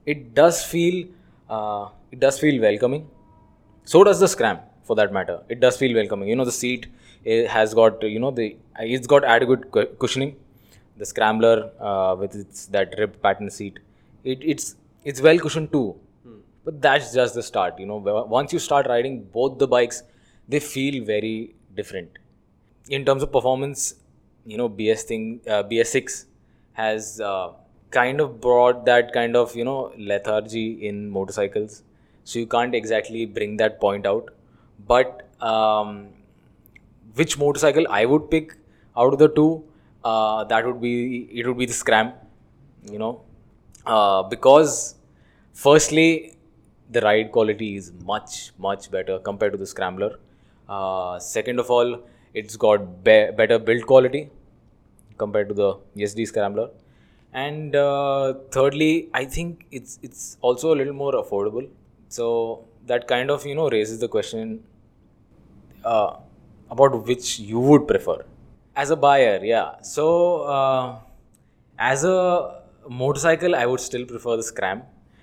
it 0.07 0.35
does 0.35 0.65
feel, 0.65 1.07
uh, 1.51 1.89
it 2.13 2.21
does 2.21 2.39
feel 2.39 2.61
welcoming. 2.61 3.09
So 3.85 4.05
does 4.05 4.21
the 4.21 4.29
Scram, 4.29 4.59
for 4.85 4.97
that 4.97 5.13
matter. 5.13 5.41
It 5.49 5.61
does 5.61 5.77
feel 5.77 5.95
welcoming. 5.95 6.29
You 6.29 6.37
know, 6.37 6.45
the 6.45 6.53
seat 6.53 6.87
has 7.27 7.75
got, 7.75 8.03
you 8.03 8.19
know, 8.19 8.31
the 8.31 8.57
it's 8.79 9.07
got 9.07 9.25
adequate 9.25 9.71
cushioning 9.99 10.37
the 10.97 11.07
scrambler 11.07 11.71
uh, 11.81 12.17
with 12.19 12.35
its 12.35 12.67
that 12.67 12.95
ribbed 12.99 13.21
pattern 13.23 13.51
seat 13.51 13.79
it, 14.23 14.39
it's 14.43 14.77
it's 15.05 15.21
well 15.21 15.39
cushioned 15.39 15.71
too. 15.73 15.97
Hmm. 16.25 16.39
but 16.65 16.81
that's 16.81 17.13
just 17.13 17.35
the 17.35 17.43
start 17.43 17.79
you 17.79 17.87
know. 17.87 17.97
Once 17.97 18.53
you 18.53 18.59
start 18.59 18.87
riding 18.87 19.25
both 19.25 19.59
the 19.59 19.67
bikes 19.67 20.03
they 20.49 20.61
feel 20.61 21.05
very 21.05 21.55
different. 21.75 22.19
In 22.89 23.05
terms 23.05 23.23
of 23.23 23.33
performance 23.33 23.95
you 24.47 24.57
know 24.57 24.69
bs 24.69 25.03
thing 25.03 25.41
uh, 25.49 25.63
bs6 25.63 26.25
has 26.73 27.21
uh, 27.21 27.53
kind 27.91 28.21
of 28.21 28.41
brought 28.41 28.85
that 28.87 29.13
kind 29.13 29.37
of 29.37 29.55
you 29.57 29.65
know 29.65 29.93
lethargy 29.99 30.87
in 30.87 31.11
motorcycles. 31.11 31.83
So 32.25 32.39
you 32.39 32.47
can't 32.47 32.75
exactly 32.75 33.27
bring 33.27 33.59
that 33.59 33.81
point 33.81 34.07
out. 34.07 34.31
But 34.87 35.29
um, 35.41 36.09
which 37.21 37.39
motorcycle 37.39 37.87
i 37.99 38.05
would 38.05 38.31
pick 38.31 38.57
out 38.97 39.13
of 39.13 39.19
the 39.19 39.29
two 39.29 39.65
uh, 40.05 40.45
that 40.45 40.67
would 40.67 40.81
be 40.81 41.29
it 41.41 41.47
would 41.47 41.59
be 41.59 41.67
the 41.67 41.73
scram 41.73 42.13
you 42.91 42.99
know. 42.99 43.21
Uh, 43.87 44.23
because 44.23 44.95
firstly 45.53 46.35
the 46.91 47.01
ride 47.01 47.31
quality 47.33 47.77
is 47.77 47.93
much 48.05 48.53
much 48.59 48.91
better 48.91 49.19
compared 49.19 49.53
to 49.53 49.59
the 49.59 49.67
scrambler. 49.67 50.19
Uh, 50.69 51.19
second 51.19 51.59
of 51.59 51.71
all 51.71 52.01
it's 52.35 52.57
got 52.57 53.05
be- 53.05 53.31
better 53.41 53.59
build 53.59 53.87
quality 53.87 54.31
compared 55.19 55.49
to 55.49 55.55
the 55.55 55.75
Yezdi 55.97 56.27
scrambler. 56.27 56.71
And 57.33 57.75
uh, 57.75 58.35
thirdly 58.53 59.09
i 59.13 59.25
think 59.25 59.67
it's 59.73 59.99
it's 60.03 60.37
also 60.41 60.75
a 60.75 60.77
little 60.77 60.95
more 60.95 61.13
affordable. 61.13 61.69
So 62.09 62.65
that 62.87 63.07
kind 63.09 63.31
of 63.31 63.45
you 63.47 63.55
know 63.55 63.69
raises 63.71 63.99
the 64.01 64.09
question 64.09 64.63
uh, 65.85 66.17
about 66.71 67.07
which 67.07 67.39
you 67.39 67.59
would 67.61 67.87
prefer 67.87 68.25
as 68.77 68.91
a 68.91 68.97
buyer, 68.97 69.41
yeah. 69.43 69.81
So, 69.83 70.43
uh, 70.43 70.99
as 71.79 72.05
a 72.05 72.63
motorcycle, 72.89 73.55
I 73.55 73.67
would 73.67 73.81
still 73.81 74.05
prefer 74.05 74.37
the 74.37 74.43
Scram. 74.43 74.83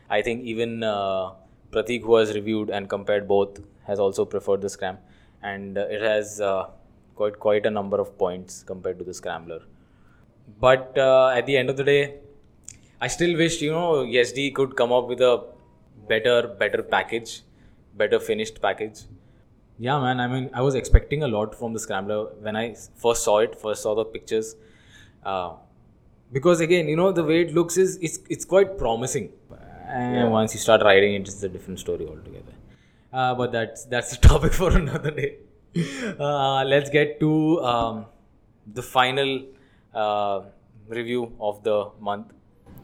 I 0.09 0.21
think 0.21 0.43
even 0.43 0.83
uh, 0.83 1.31
Pratik, 1.71 2.03
who 2.03 2.15
has 2.15 2.33
reviewed 2.33 2.69
and 2.69 2.89
compared 2.89 3.27
both, 3.27 3.59
has 3.85 3.99
also 3.99 4.25
preferred 4.25 4.61
the 4.61 4.69
Scram, 4.69 4.97
and 5.41 5.77
uh, 5.77 5.87
it 5.89 6.01
has 6.01 6.41
uh, 6.41 6.69
quite 7.15 7.39
quite 7.39 7.65
a 7.65 7.69
number 7.69 7.99
of 7.99 8.17
points 8.17 8.63
compared 8.63 8.99
to 8.99 9.05
the 9.05 9.13
Scrambler. 9.13 9.61
But 10.59 10.97
uh, 10.97 11.29
at 11.29 11.45
the 11.45 11.57
end 11.57 11.69
of 11.69 11.77
the 11.77 11.83
day, 11.83 12.15
I 12.99 13.07
still 13.07 13.37
wish 13.37 13.61
you 13.61 13.71
know 13.71 14.03
Yezdi 14.03 14.53
could 14.53 14.75
come 14.75 14.91
up 14.91 15.07
with 15.07 15.21
a 15.21 15.43
better 16.07 16.47
better 16.47 16.83
package, 16.83 17.41
better 17.95 18.19
finished 18.19 18.61
package 18.61 19.01
yeah, 19.85 19.99
man. 19.99 20.19
I 20.19 20.27
mean, 20.27 20.49
I 20.53 20.61
was 20.61 20.75
expecting 20.75 21.23
a 21.23 21.27
lot 21.27 21.55
from 21.55 21.73
the 21.73 21.79
scrambler 21.79 22.25
when 22.47 22.55
I 22.55 22.75
first 23.03 23.23
saw 23.23 23.39
it, 23.39 23.59
first 23.59 23.81
saw 23.81 23.95
the 23.95 24.05
pictures. 24.05 24.55
Uh, 25.25 25.53
because 26.31 26.61
again, 26.61 26.87
you 26.87 26.95
know, 26.95 27.11
the 27.11 27.23
way 27.23 27.41
it 27.41 27.53
looks 27.53 27.77
is 27.77 27.97
it's 28.09 28.19
it's 28.29 28.45
quite 28.45 28.77
promising. 28.77 29.31
And 29.87 30.15
yeah. 30.15 30.27
once 30.27 30.53
you 30.53 30.59
start 30.59 30.83
riding 30.83 31.15
it, 31.15 31.27
it's 31.27 31.41
a 31.43 31.49
different 31.49 31.79
story 31.79 32.07
altogether. 32.07 32.53
uh, 33.11 33.33
but 33.35 33.51
that's 33.51 33.85
that's 33.85 34.13
a 34.13 34.19
topic 34.29 34.53
for 34.53 34.71
another 34.83 35.11
day. 35.11 35.31
Uh, 36.19 36.63
let's 36.65 36.89
get 36.89 37.19
to 37.19 37.29
um, 37.73 38.05
the 38.79 38.83
final 38.83 39.29
uh, 39.93 40.41
review 40.89 41.21
of 41.39 41.63
the 41.63 41.77
month 41.99 42.33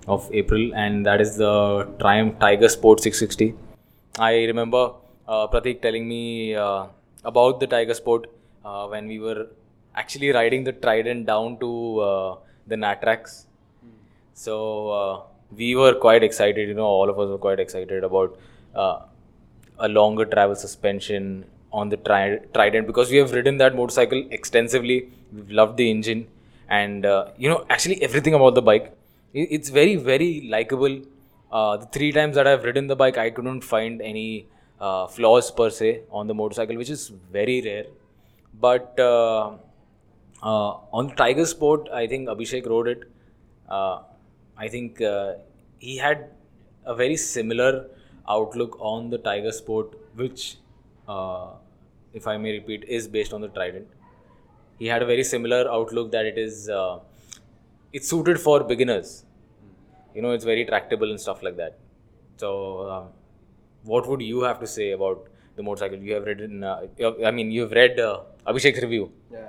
of 0.08 0.30
April, 0.42 0.72
and 0.84 1.06
that 1.06 1.20
is 1.20 1.36
the 1.42 1.51
Triumph 2.00 2.39
Tiger 2.39 2.70
Sport 2.70 3.01
660. 3.01 3.54
I 4.18 4.46
remember 4.51 4.94
uh, 5.28 5.48
Pratik 5.48 5.82
telling 5.82 6.08
me 6.08 6.56
uh, 6.56 6.86
about 7.24 7.60
the 7.60 7.68
Tiger 7.68 7.94
Sport 7.94 8.30
uh, 8.64 8.88
when 8.88 9.08
we 9.08 9.20
were 9.20 9.48
actually 9.96 10.30
riding 10.32 10.64
the 10.64 10.74
Trident 10.74 11.26
down 11.26 11.58
to 11.60 12.00
uh, 12.00 12.36
the 12.68 12.76
Natrax. 12.76 13.46
So 14.34 14.90
uh, 14.90 15.22
we 15.56 15.76
were 15.76 15.96
quite 15.96 16.24
excited, 16.24 16.68
you 16.68 16.74
know, 16.76 16.86
all 16.86 17.10
of 17.10 17.20
us 17.20 17.30
were 17.30 17.38
quite 17.38 17.60
excited 17.60 18.04
about 18.04 18.38
uh, 18.76 19.00
a 19.80 19.88
longer 19.88 20.26
travel 20.26 20.56
suspension 20.56 21.46
on 21.72 21.90
the 21.90 21.98
tri- 21.98 22.40
Trident 22.54 22.88
because 22.88 23.10
we 23.10 23.18
have 23.18 23.32
ridden 23.32 23.58
that 23.58 23.76
motorcycle 23.76 24.24
extensively. 24.32 25.10
We've 25.34 25.50
loved 25.50 25.78
the 25.78 25.90
engine 25.90 26.28
and, 26.70 27.06
uh, 27.06 27.30
you 27.38 27.50
know, 27.50 27.66
actually 27.70 28.02
everything 28.02 28.34
about 28.34 28.56
the 28.56 28.62
bike. 28.62 28.94
It's 29.34 29.70
very, 29.70 29.96
very 29.96 30.48
likable. 30.50 31.02
The 31.52 31.88
three 31.92 32.12
times 32.12 32.36
that 32.36 32.48
I've 32.48 32.64
ridden 32.64 32.88
the 32.88 32.96
bike, 32.96 33.18
I 33.18 33.30
couldn't 33.30 33.62
find 33.62 34.02
any 34.02 34.48
uh, 34.80 35.08
flaws 35.08 35.52
per 35.52 35.70
se 35.70 36.02
on 36.12 36.28
the 36.28 36.34
motorcycle, 36.34 36.78
which 36.78 36.90
is 36.90 37.10
very 37.32 37.62
rare. 37.62 37.86
But 38.60 39.00
uh, 39.00 39.58
uh, 40.42 40.72
on 40.92 41.16
Tiger 41.16 41.46
Sport, 41.46 41.90
I 41.94 42.08
think 42.08 42.28
Abhishek 42.28 42.68
rode 42.68 42.88
it. 42.88 43.04
Uh, 43.70 44.00
I 44.58 44.68
think 44.68 45.02
uh, 45.02 45.34
he 45.80 45.98
had 45.98 46.30
a 46.86 46.96
very 46.96 47.18
similar 47.18 47.88
outlook 48.28 48.78
on 48.80 49.10
the 49.10 49.18
Tiger 49.18 49.52
Sport, 49.52 49.94
which, 50.16 50.58
uh, 51.08 51.52
if 52.14 52.28
I 52.28 52.38
may 52.38 52.54
repeat, 52.54 52.84
is 52.88 53.08
based 53.08 53.34
on 53.34 53.42
the 53.42 53.50
Trident. 53.50 53.88
He 54.80 54.88
had 54.88 55.02
a 55.02 55.06
very 55.06 55.24
similar 55.24 55.70
outlook 55.72 56.12
that 56.12 56.26
it 56.26 56.38
is, 56.38 56.70
it's 57.94 58.10
suited 58.10 58.40
for 58.40 58.64
beginners. 58.64 59.24
You 60.14 60.22
know, 60.22 60.32
it's 60.32 60.46
very 60.46 60.66
tractable 60.66 61.10
and 61.10 61.20
stuff 61.20 61.44
like 61.44 61.58
that. 61.58 61.78
So, 62.38 62.90
um, 62.90 63.08
what 63.88 64.08
would 64.08 64.22
you 64.22 64.41
have 64.44 64.60
to 64.60 64.67
say 64.67 64.91
about 64.91 65.27
the 65.56 65.63
motorcycle? 65.63 65.98
You 65.98 66.13
have 66.15 66.25
ridden, 66.25 66.63
uh, 66.63 66.82
I 67.25 67.32
mean, 67.32 67.51
you've 67.51 67.72
read 67.72 68.00
uh, 68.00 68.22
Abhishek's 68.46 68.82
review. 68.82 69.12
Yeah, 69.32 69.39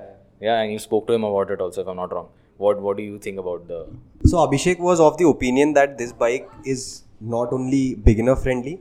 Yeah, 0.41 0.61
and 0.61 0.73
you 0.73 0.79
spoke 0.79 1.07
to 1.09 1.13
him 1.13 1.25
about 1.25 1.51
it 1.51 1.61
also, 1.61 1.83
if 1.83 1.89
I'm 1.89 1.97
not 1.97 2.13
wrong. 2.13 2.29
What 2.57 2.81
What 2.81 2.97
do 2.97 3.03
you 3.03 3.19
think 3.19 3.39
about 3.39 3.69
the? 3.69 3.87
So 4.25 4.39
Abhishek 4.39 4.81
was 4.81 5.01
of 5.01 5.17
the 5.19 5.29
opinion 5.29 5.75
that 5.75 5.97
this 5.99 6.13
bike 6.13 6.49
is 6.65 7.03
not 7.21 7.53
only 7.53 7.95
beginner 7.95 8.35
friendly, 8.37 8.81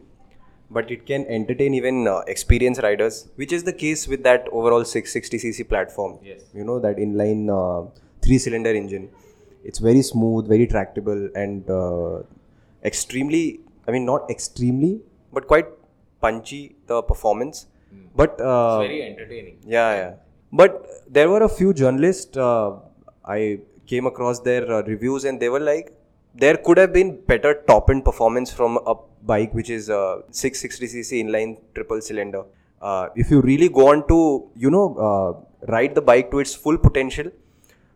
but 0.69 0.91
it 0.91 1.05
can 1.05 1.25
entertain 1.27 1.73
even 1.73 2.07
uh, 2.07 2.19
experienced 2.27 2.81
riders, 2.81 3.27
which 3.35 3.51
is 3.51 3.63
the 3.63 3.73
case 3.73 4.07
with 4.07 4.23
that 4.23 4.47
overall 4.51 4.83
660cc 4.83 5.67
platform. 5.69 6.17
Yes. 6.23 6.41
You 6.53 6.63
know 6.63 6.79
that 6.79 6.97
inline 6.97 7.43
uh, 7.57 7.89
three-cylinder 8.21 8.73
engine. 8.73 9.09
It's 9.63 9.79
very 9.79 10.01
smooth, 10.01 10.47
very 10.47 10.67
tractable, 10.67 11.29
and 11.35 11.69
uh, 11.69 12.23
extremely. 12.83 13.59
I 13.87 13.91
mean, 13.91 14.05
not 14.05 14.29
extremely, 14.29 15.01
but 15.34 15.48
quite 15.48 15.67
punchy. 16.22 16.75
The 16.88 17.01
performance, 17.01 17.67
but 18.15 18.39
uh, 18.41 18.79
Very 18.79 19.03
entertaining. 19.03 19.57
yeah, 19.65 19.96
yeah. 19.96 20.13
But 20.51 20.88
there 21.10 21.29
were 21.29 21.43
a 21.43 21.50
few 21.50 21.74
journalists. 21.74 22.38
Uh, 22.38 22.77
I 23.25 23.60
came 23.86 24.05
across 24.05 24.39
their 24.39 24.69
uh, 24.72 24.84
reviews, 24.84 25.25
and 25.25 25.39
they 25.39 25.50
were 25.50 25.60
like, 25.60 25.93
there 26.36 26.57
could 26.57 26.77
have 26.77 26.93
been 26.93 27.19
better 27.25 27.63
top 27.67 27.89
end 27.89 28.05
performance 28.05 28.51
from 28.51 28.77
a 28.85 28.96
bike 29.24 29.53
which 29.53 29.70
is 29.70 29.90
a 29.90 30.22
660cc 30.31 31.24
inline 31.24 31.57
triple 31.74 32.00
cylinder. 32.01 32.44
Uh, 32.81 33.09
if 33.16 33.31
you 33.31 33.42
really 33.42 33.68
go 33.70 33.87
on 33.92 34.07
to, 34.07 34.48
you 34.55 34.70
know, 34.70 34.85
uh, 35.07 35.68
ride 35.72 35.96
the 35.96 36.01
bike 36.01 36.29
to 36.31 36.40
its 36.40 36.53
full 36.53 36.77
potential, 36.77 37.31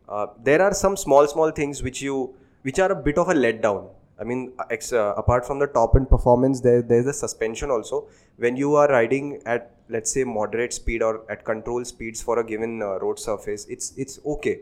uh, 0.10 0.28
there 0.44 0.62
are 0.62 0.74
some 0.74 0.98
small, 0.98 1.28
small 1.28 1.52
things 1.52 1.84
which 1.84 2.02
you, 2.02 2.34
which 2.63 2.80
are 2.80 2.91
a 2.91 2.96
bit 2.96 3.17
of 3.17 3.30
a 3.30 3.34
letdown. 3.34 3.88
I 4.22 4.24
mean, 4.24 4.54
ex- 4.70 4.94
uh, 4.94 5.14
apart 5.18 5.46
from 5.46 5.58
the 5.58 5.68
top 5.68 5.96
end 5.96 6.10
performance, 6.10 6.62
there 6.62 6.82
there's 6.82 7.06
the 7.06 7.14
suspension 7.14 7.72
also. 7.72 8.08
When 8.38 8.56
you 8.56 8.76
are 8.76 8.88
riding 8.88 9.42
at 9.46 9.72
let's 9.90 10.12
say 10.14 10.24
moderate 10.24 10.74
speed 10.74 11.02
or 11.02 11.22
at 11.30 11.44
control 11.44 11.84
speeds 11.84 12.22
for 12.22 12.40
a 12.40 12.44
given 12.44 12.82
uh, 12.82 13.00
road 13.00 13.20
surface, 13.20 13.66
it's 13.68 13.94
it's 13.98 14.20
okay, 14.36 14.60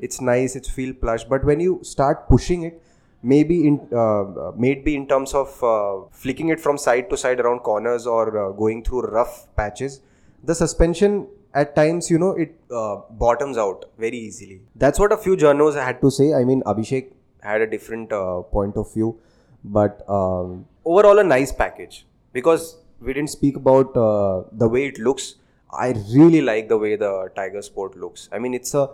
it's 0.00 0.20
nice, 0.20 0.56
it's 0.56 0.70
feel 0.70 0.94
plush. 0.94 1.24
But 1.24 1.44
when 1.44 1.60
you 1.60 1.80
start 1.82 2.26
pushing 2.28 2.62
it, 2.62 2.82
maybe 3.22 3.66
in 3.66 3.78
uh, 4.04 4.52
maybe 4.56 4.94
in 4.96 5.06
terms 5.06 5.34
of 5.34 5.62
uh, 5.62 6.06
flicking 6.10 6.48
it 6.48 6.60
from 6.60 6.78
side 6.78 7.10
to 7.10 7.16
side 7.16 7.40
around 7.40 7.60
corners 7.60 8.06
or 8.06 8.24
uh, 8.38 8.52
going 8.52 8.84
through 8.84 9.02
rough 9.02 9.48
patches, 9.56 10.00
the 10.42 10.54
suspension 10.54 11.26
at 11.52 11.76
times 11.76 12.10
you 12.10 12.18
know 12.18 12.30
it 12.32 12.54
uh, 12.70 12.96
bottoms 13.10 13.58
out 13.58 13.84
very 13.98 14.16
easily. 14.16 14.62
That's 14.74 14.98
what 14.98 15.12
a 15.12 15.16
few 15.16 15.36
journos 15.36 15.74
had 15.74 16.00
to 16.00 16.10
say. 16.10 16.32
I 16.32 16.44
mean, 16.44 16.62
Abhishek 16.62 17.12
had 17.44 17.60
a 17.60 17.66
different 17.66 18.12
uh, 18.12 18.42
point 18.56 18.76
of 18.76 18.92
view, 18.94 19.20
but 19.64 20.02
um, 20.08 20.66
overall 20.84 21.18
a 21.18 21.24
nice 21.24 21.52
package 21.52 22.06
because 22.32 22.76
we 23.00 23.12
didn't 23.12 23.30
speak 23.30 23.56
about 23.56 23.96
uh, 23.96 24.44
the 24.52 24.68
way 24.68 24.86
it 24.86 24.98
looks. 24.98 25.34
I 25.70 25.88
really 26.12 26.40
like 26.40 26.68
the 26.68 26.78
way 26.78 26.96
the 26.96 27.30
Tiger 27.36 27.62
Sport 27.62 27.96
looks. 27.96 28.28
I 28.32 28.38
mean, 28.38 28.54
it's 28.54 28.74
a 28.74 28.90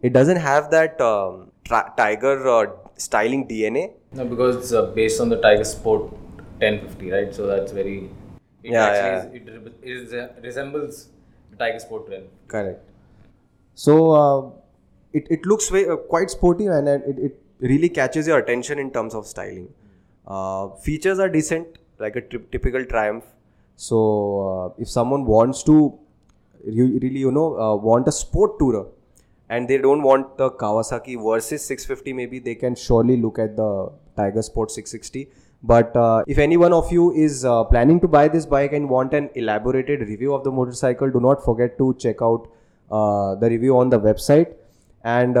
it 0.00 0.12
doesn't 0.12 0.36
have 0.36 0.70
that 0.70 1.00
um, 1.00 1.50
tra- 1.64 1.92
Tiger 1.96 2.48
uh, 2.48 2.66
styling 2.96 3.46
DNA. 3.48 3.92
No, 4.12 4.24
because 4.24 4.56
it's 4.56 4.72
uh, 4.72 4.86
based 4.86 5.20
on 5.20 5.28
the 5.28 5.40
Tiger 5.40 5.64
Sport 5.64 6.12
1050, 6.58 7.10
right? 7.10 7.34
So 7.34 7.46
that's 7.46 7.72
very. 7.72 8.10
It 8.62 8.72
Yeah, 8.72 8.84
actually 8.84 9.38
Is, 9.38 9.48
it, 9.48 9.52
re- 9.52 9.72
it 9.82 9.96
is, 9.96 10.12
uh, 10.12 10.28
resembles 10.42 11.08
the 11.50 11.56
Tiger 11.56 11.78
Sport 11.78 12.06
12. 12.06 12.24
Correct. 12.48 12.80
So 13.74 14.10
uh, 14.10 14.50
it, 15.12 15.26
it 15.30 15.46
looks 15.46 15.68
very, 15.68 15.88
uh, 15.88 15.96
quite 15.96 16.30
sporty 16.30 16.66
and 16.66 16.88
it, 16.88 17.18
it 17.18 17.42
really 17.60 17.88
catches 17.88 18.26
your 18.26 18.38
attention 18.38 18.78
in 18.78 18.90
terms 18.90 19.14
of 19.14 19.26
styling. 19.26 19.68
Uh, 20.26 20.68
features 20.70 21.18
are 21.18 21.28
decent, 21.28 21.78
like 21.98 22.16
a 22.16 22.20
tri- 22.20 22.40
typical 22.52 22.84
Triumph. 22.84 23.24
So 23.76 24.74
uh, 24.76 24.82
if 24.82 24.88
someone 24.88 25.24
wants 25.24 25.62
to 25.64 25.98
you 26.66 26.98
really 27.02 27.18
you 27.18 27.30
know 27.30 27.58
uh, 27.58 27.74
want 27.74 28.08
a 28.08 28.12
sport 28.12 28.58
tourer 28.58 28.86
and 29.48 29.68
they 29.68 29.78
don't 29.78 30.02
want 30.02 30.36
the 30.36 30.50
Kawasaki 30.50 31.16
Versys 31.16 31.60
650 31.60 32.12
maybe 32.12 32.38
they 32.38 32.54
can 32.54 32.74
surely 32.74 33.16
look 33.16 33.38
at 33.38 33.56
the 33.56 33.90
Tiger 34.16 34.42
Sport 34.42 34.70
660 34.70 35.28
but 35.62 35.96
uh, 35.96 36.22
if 36.26 36.38
any 36.38 36.56
one 36.56 36.72
of 36.72 36.90
you 36.92 37.12
is 37.12 37.44
uh, 37.44 37.64
planning 37.64 38.00
to 38.00 38.08
buy 38.08 38.28
this 38.28 38.46
bike 38.46 38.72
and 38.72 38.88
want 38.88 39.14
an 39.14 39.30
elaborated 39.34 40.00
review 40.00 40.34
of 40.34 40.44
the 40.44 40.50
motorcycle 40.50 41.10
do 41.10 41.20
not 41.20 41.44
forget 41.44 41.78
to 41.78 41.94
check 41.98 42.16
out 42.22 42.48
uh, 42.90 43.34
the 43.36 43.48
review 43.48 43.76
on 43.78 43.88
the 43.88 43.98
website 43.98 44.54
and 45.04 45.36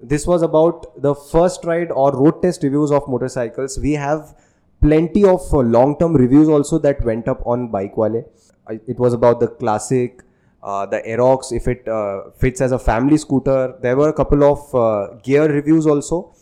this 0.00 0.26
was 0.26 0.42
about 0.42 0.86
the 1.02 1.14
first 1.14 1.64
ride 1.64 1.90
or 1.90 2.12
road 2.12 2.42
test 2.42 2.62
reviews 2.62 2.90
of 2.90 3.08
motorcycles 3.08 3.78
we 3.78 3.92
have 3.92 4.34
plenty 4.82 5.24
of 5.24 5.40
uh, 5.54 5.58
long 5.58 5.98
term 5.98 6.14
reviews 6.14 6.48
also 6.48 6.78
that 6.78 7.02
went 7.04 7.28
up 7.28 7.40
on 7.46 7.68
Bikewale. 7.70 8.24
I- 8.68 8.80
It 8.86 8.98
was 8.98 9.14
about 9.14 9.40
the 9.40 9.48
classic, 9.48 10.22
uh, 10.62 10.84
the 10.86 11.00
Aerox, 11.00 11.50
if 11.52 11.66
it 11.66 11.88
uh, 11.88 12.30
fits 12.36 12.60
as 12.60 12.72
a 12.72 12.78
family 12.78 13.16
scooter. 13.16 13.74
There 13.80 13.96
were 13.96 14.08
a 14.10 14.12
couple 14.12 14.44
of 14.44 14.74
uh, 14.74 15.14
gear 15.22 15.48
reviews 15.48 15.86
also. 15.86 16.34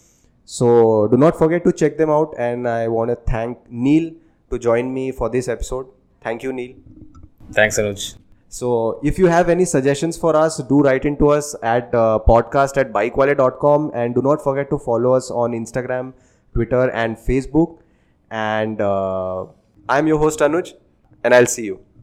So 0.44 1.08
do 1.08 1.16
not 1.16 1.38
forget 1.38 1.64
to 1.64 1.72
check 1.72 1.96
them 1.96 2.10
out. 2.10 2.34
And 2.38 2.68
I 2.68 2.88
want 2.88 3.10
to 3.10 3.16
thank 3.16 3.58
Neil 3.70 4.12
to 4.50 4.58
join 4.58 4.92
me 4.92 5.12
for 5.12 5.30
this 5.30 5.48
episode. 5.48 5.86
Thank 6.20 6.42
you, 6.42 6.52
Neil. 6.52 6.74
Thanks, 7.52 7.78
Anuj. 7.78 8.16
So 8.54 9.00
if 9.02 9.18
you 9.18 9.26
have 9.26 9.48
any 9.48 9.64
suggestions 9.64 10.16
for 10.16 10.36
us, 10.36 10.58
do 10.58 10.80
write 10.80 11.04
into 11.04 11.28
us 11.28 11.56
at 11.60 11.92
uh, 11.92 12.20
podcast 12.26 12.76
at 12.76 12.92
bikewale.com 12.92 13.90
and 13.92 14.14
do 14.14 14.22
not 14.22 14.44
forget 14.44 14.70
to 14.70 14.78
follow 14.78 15.12
us 15.12 15.28
on 15.28 15.50
Instagram, 15.50 16.12
Twitter 16.54 16.88
and 16.90 17.16
Facebook. 17.16 17.78
And 18.30 18.80
uh, 18.80 19.46
I'm 19.88 20.06
your 20.06 20.18
host 20.18 20.38
Anuj 20.38 20.74
and 21.24 21.34
I'll 21.34 21.46
see 21.46 21.64
you. 21.64 21.84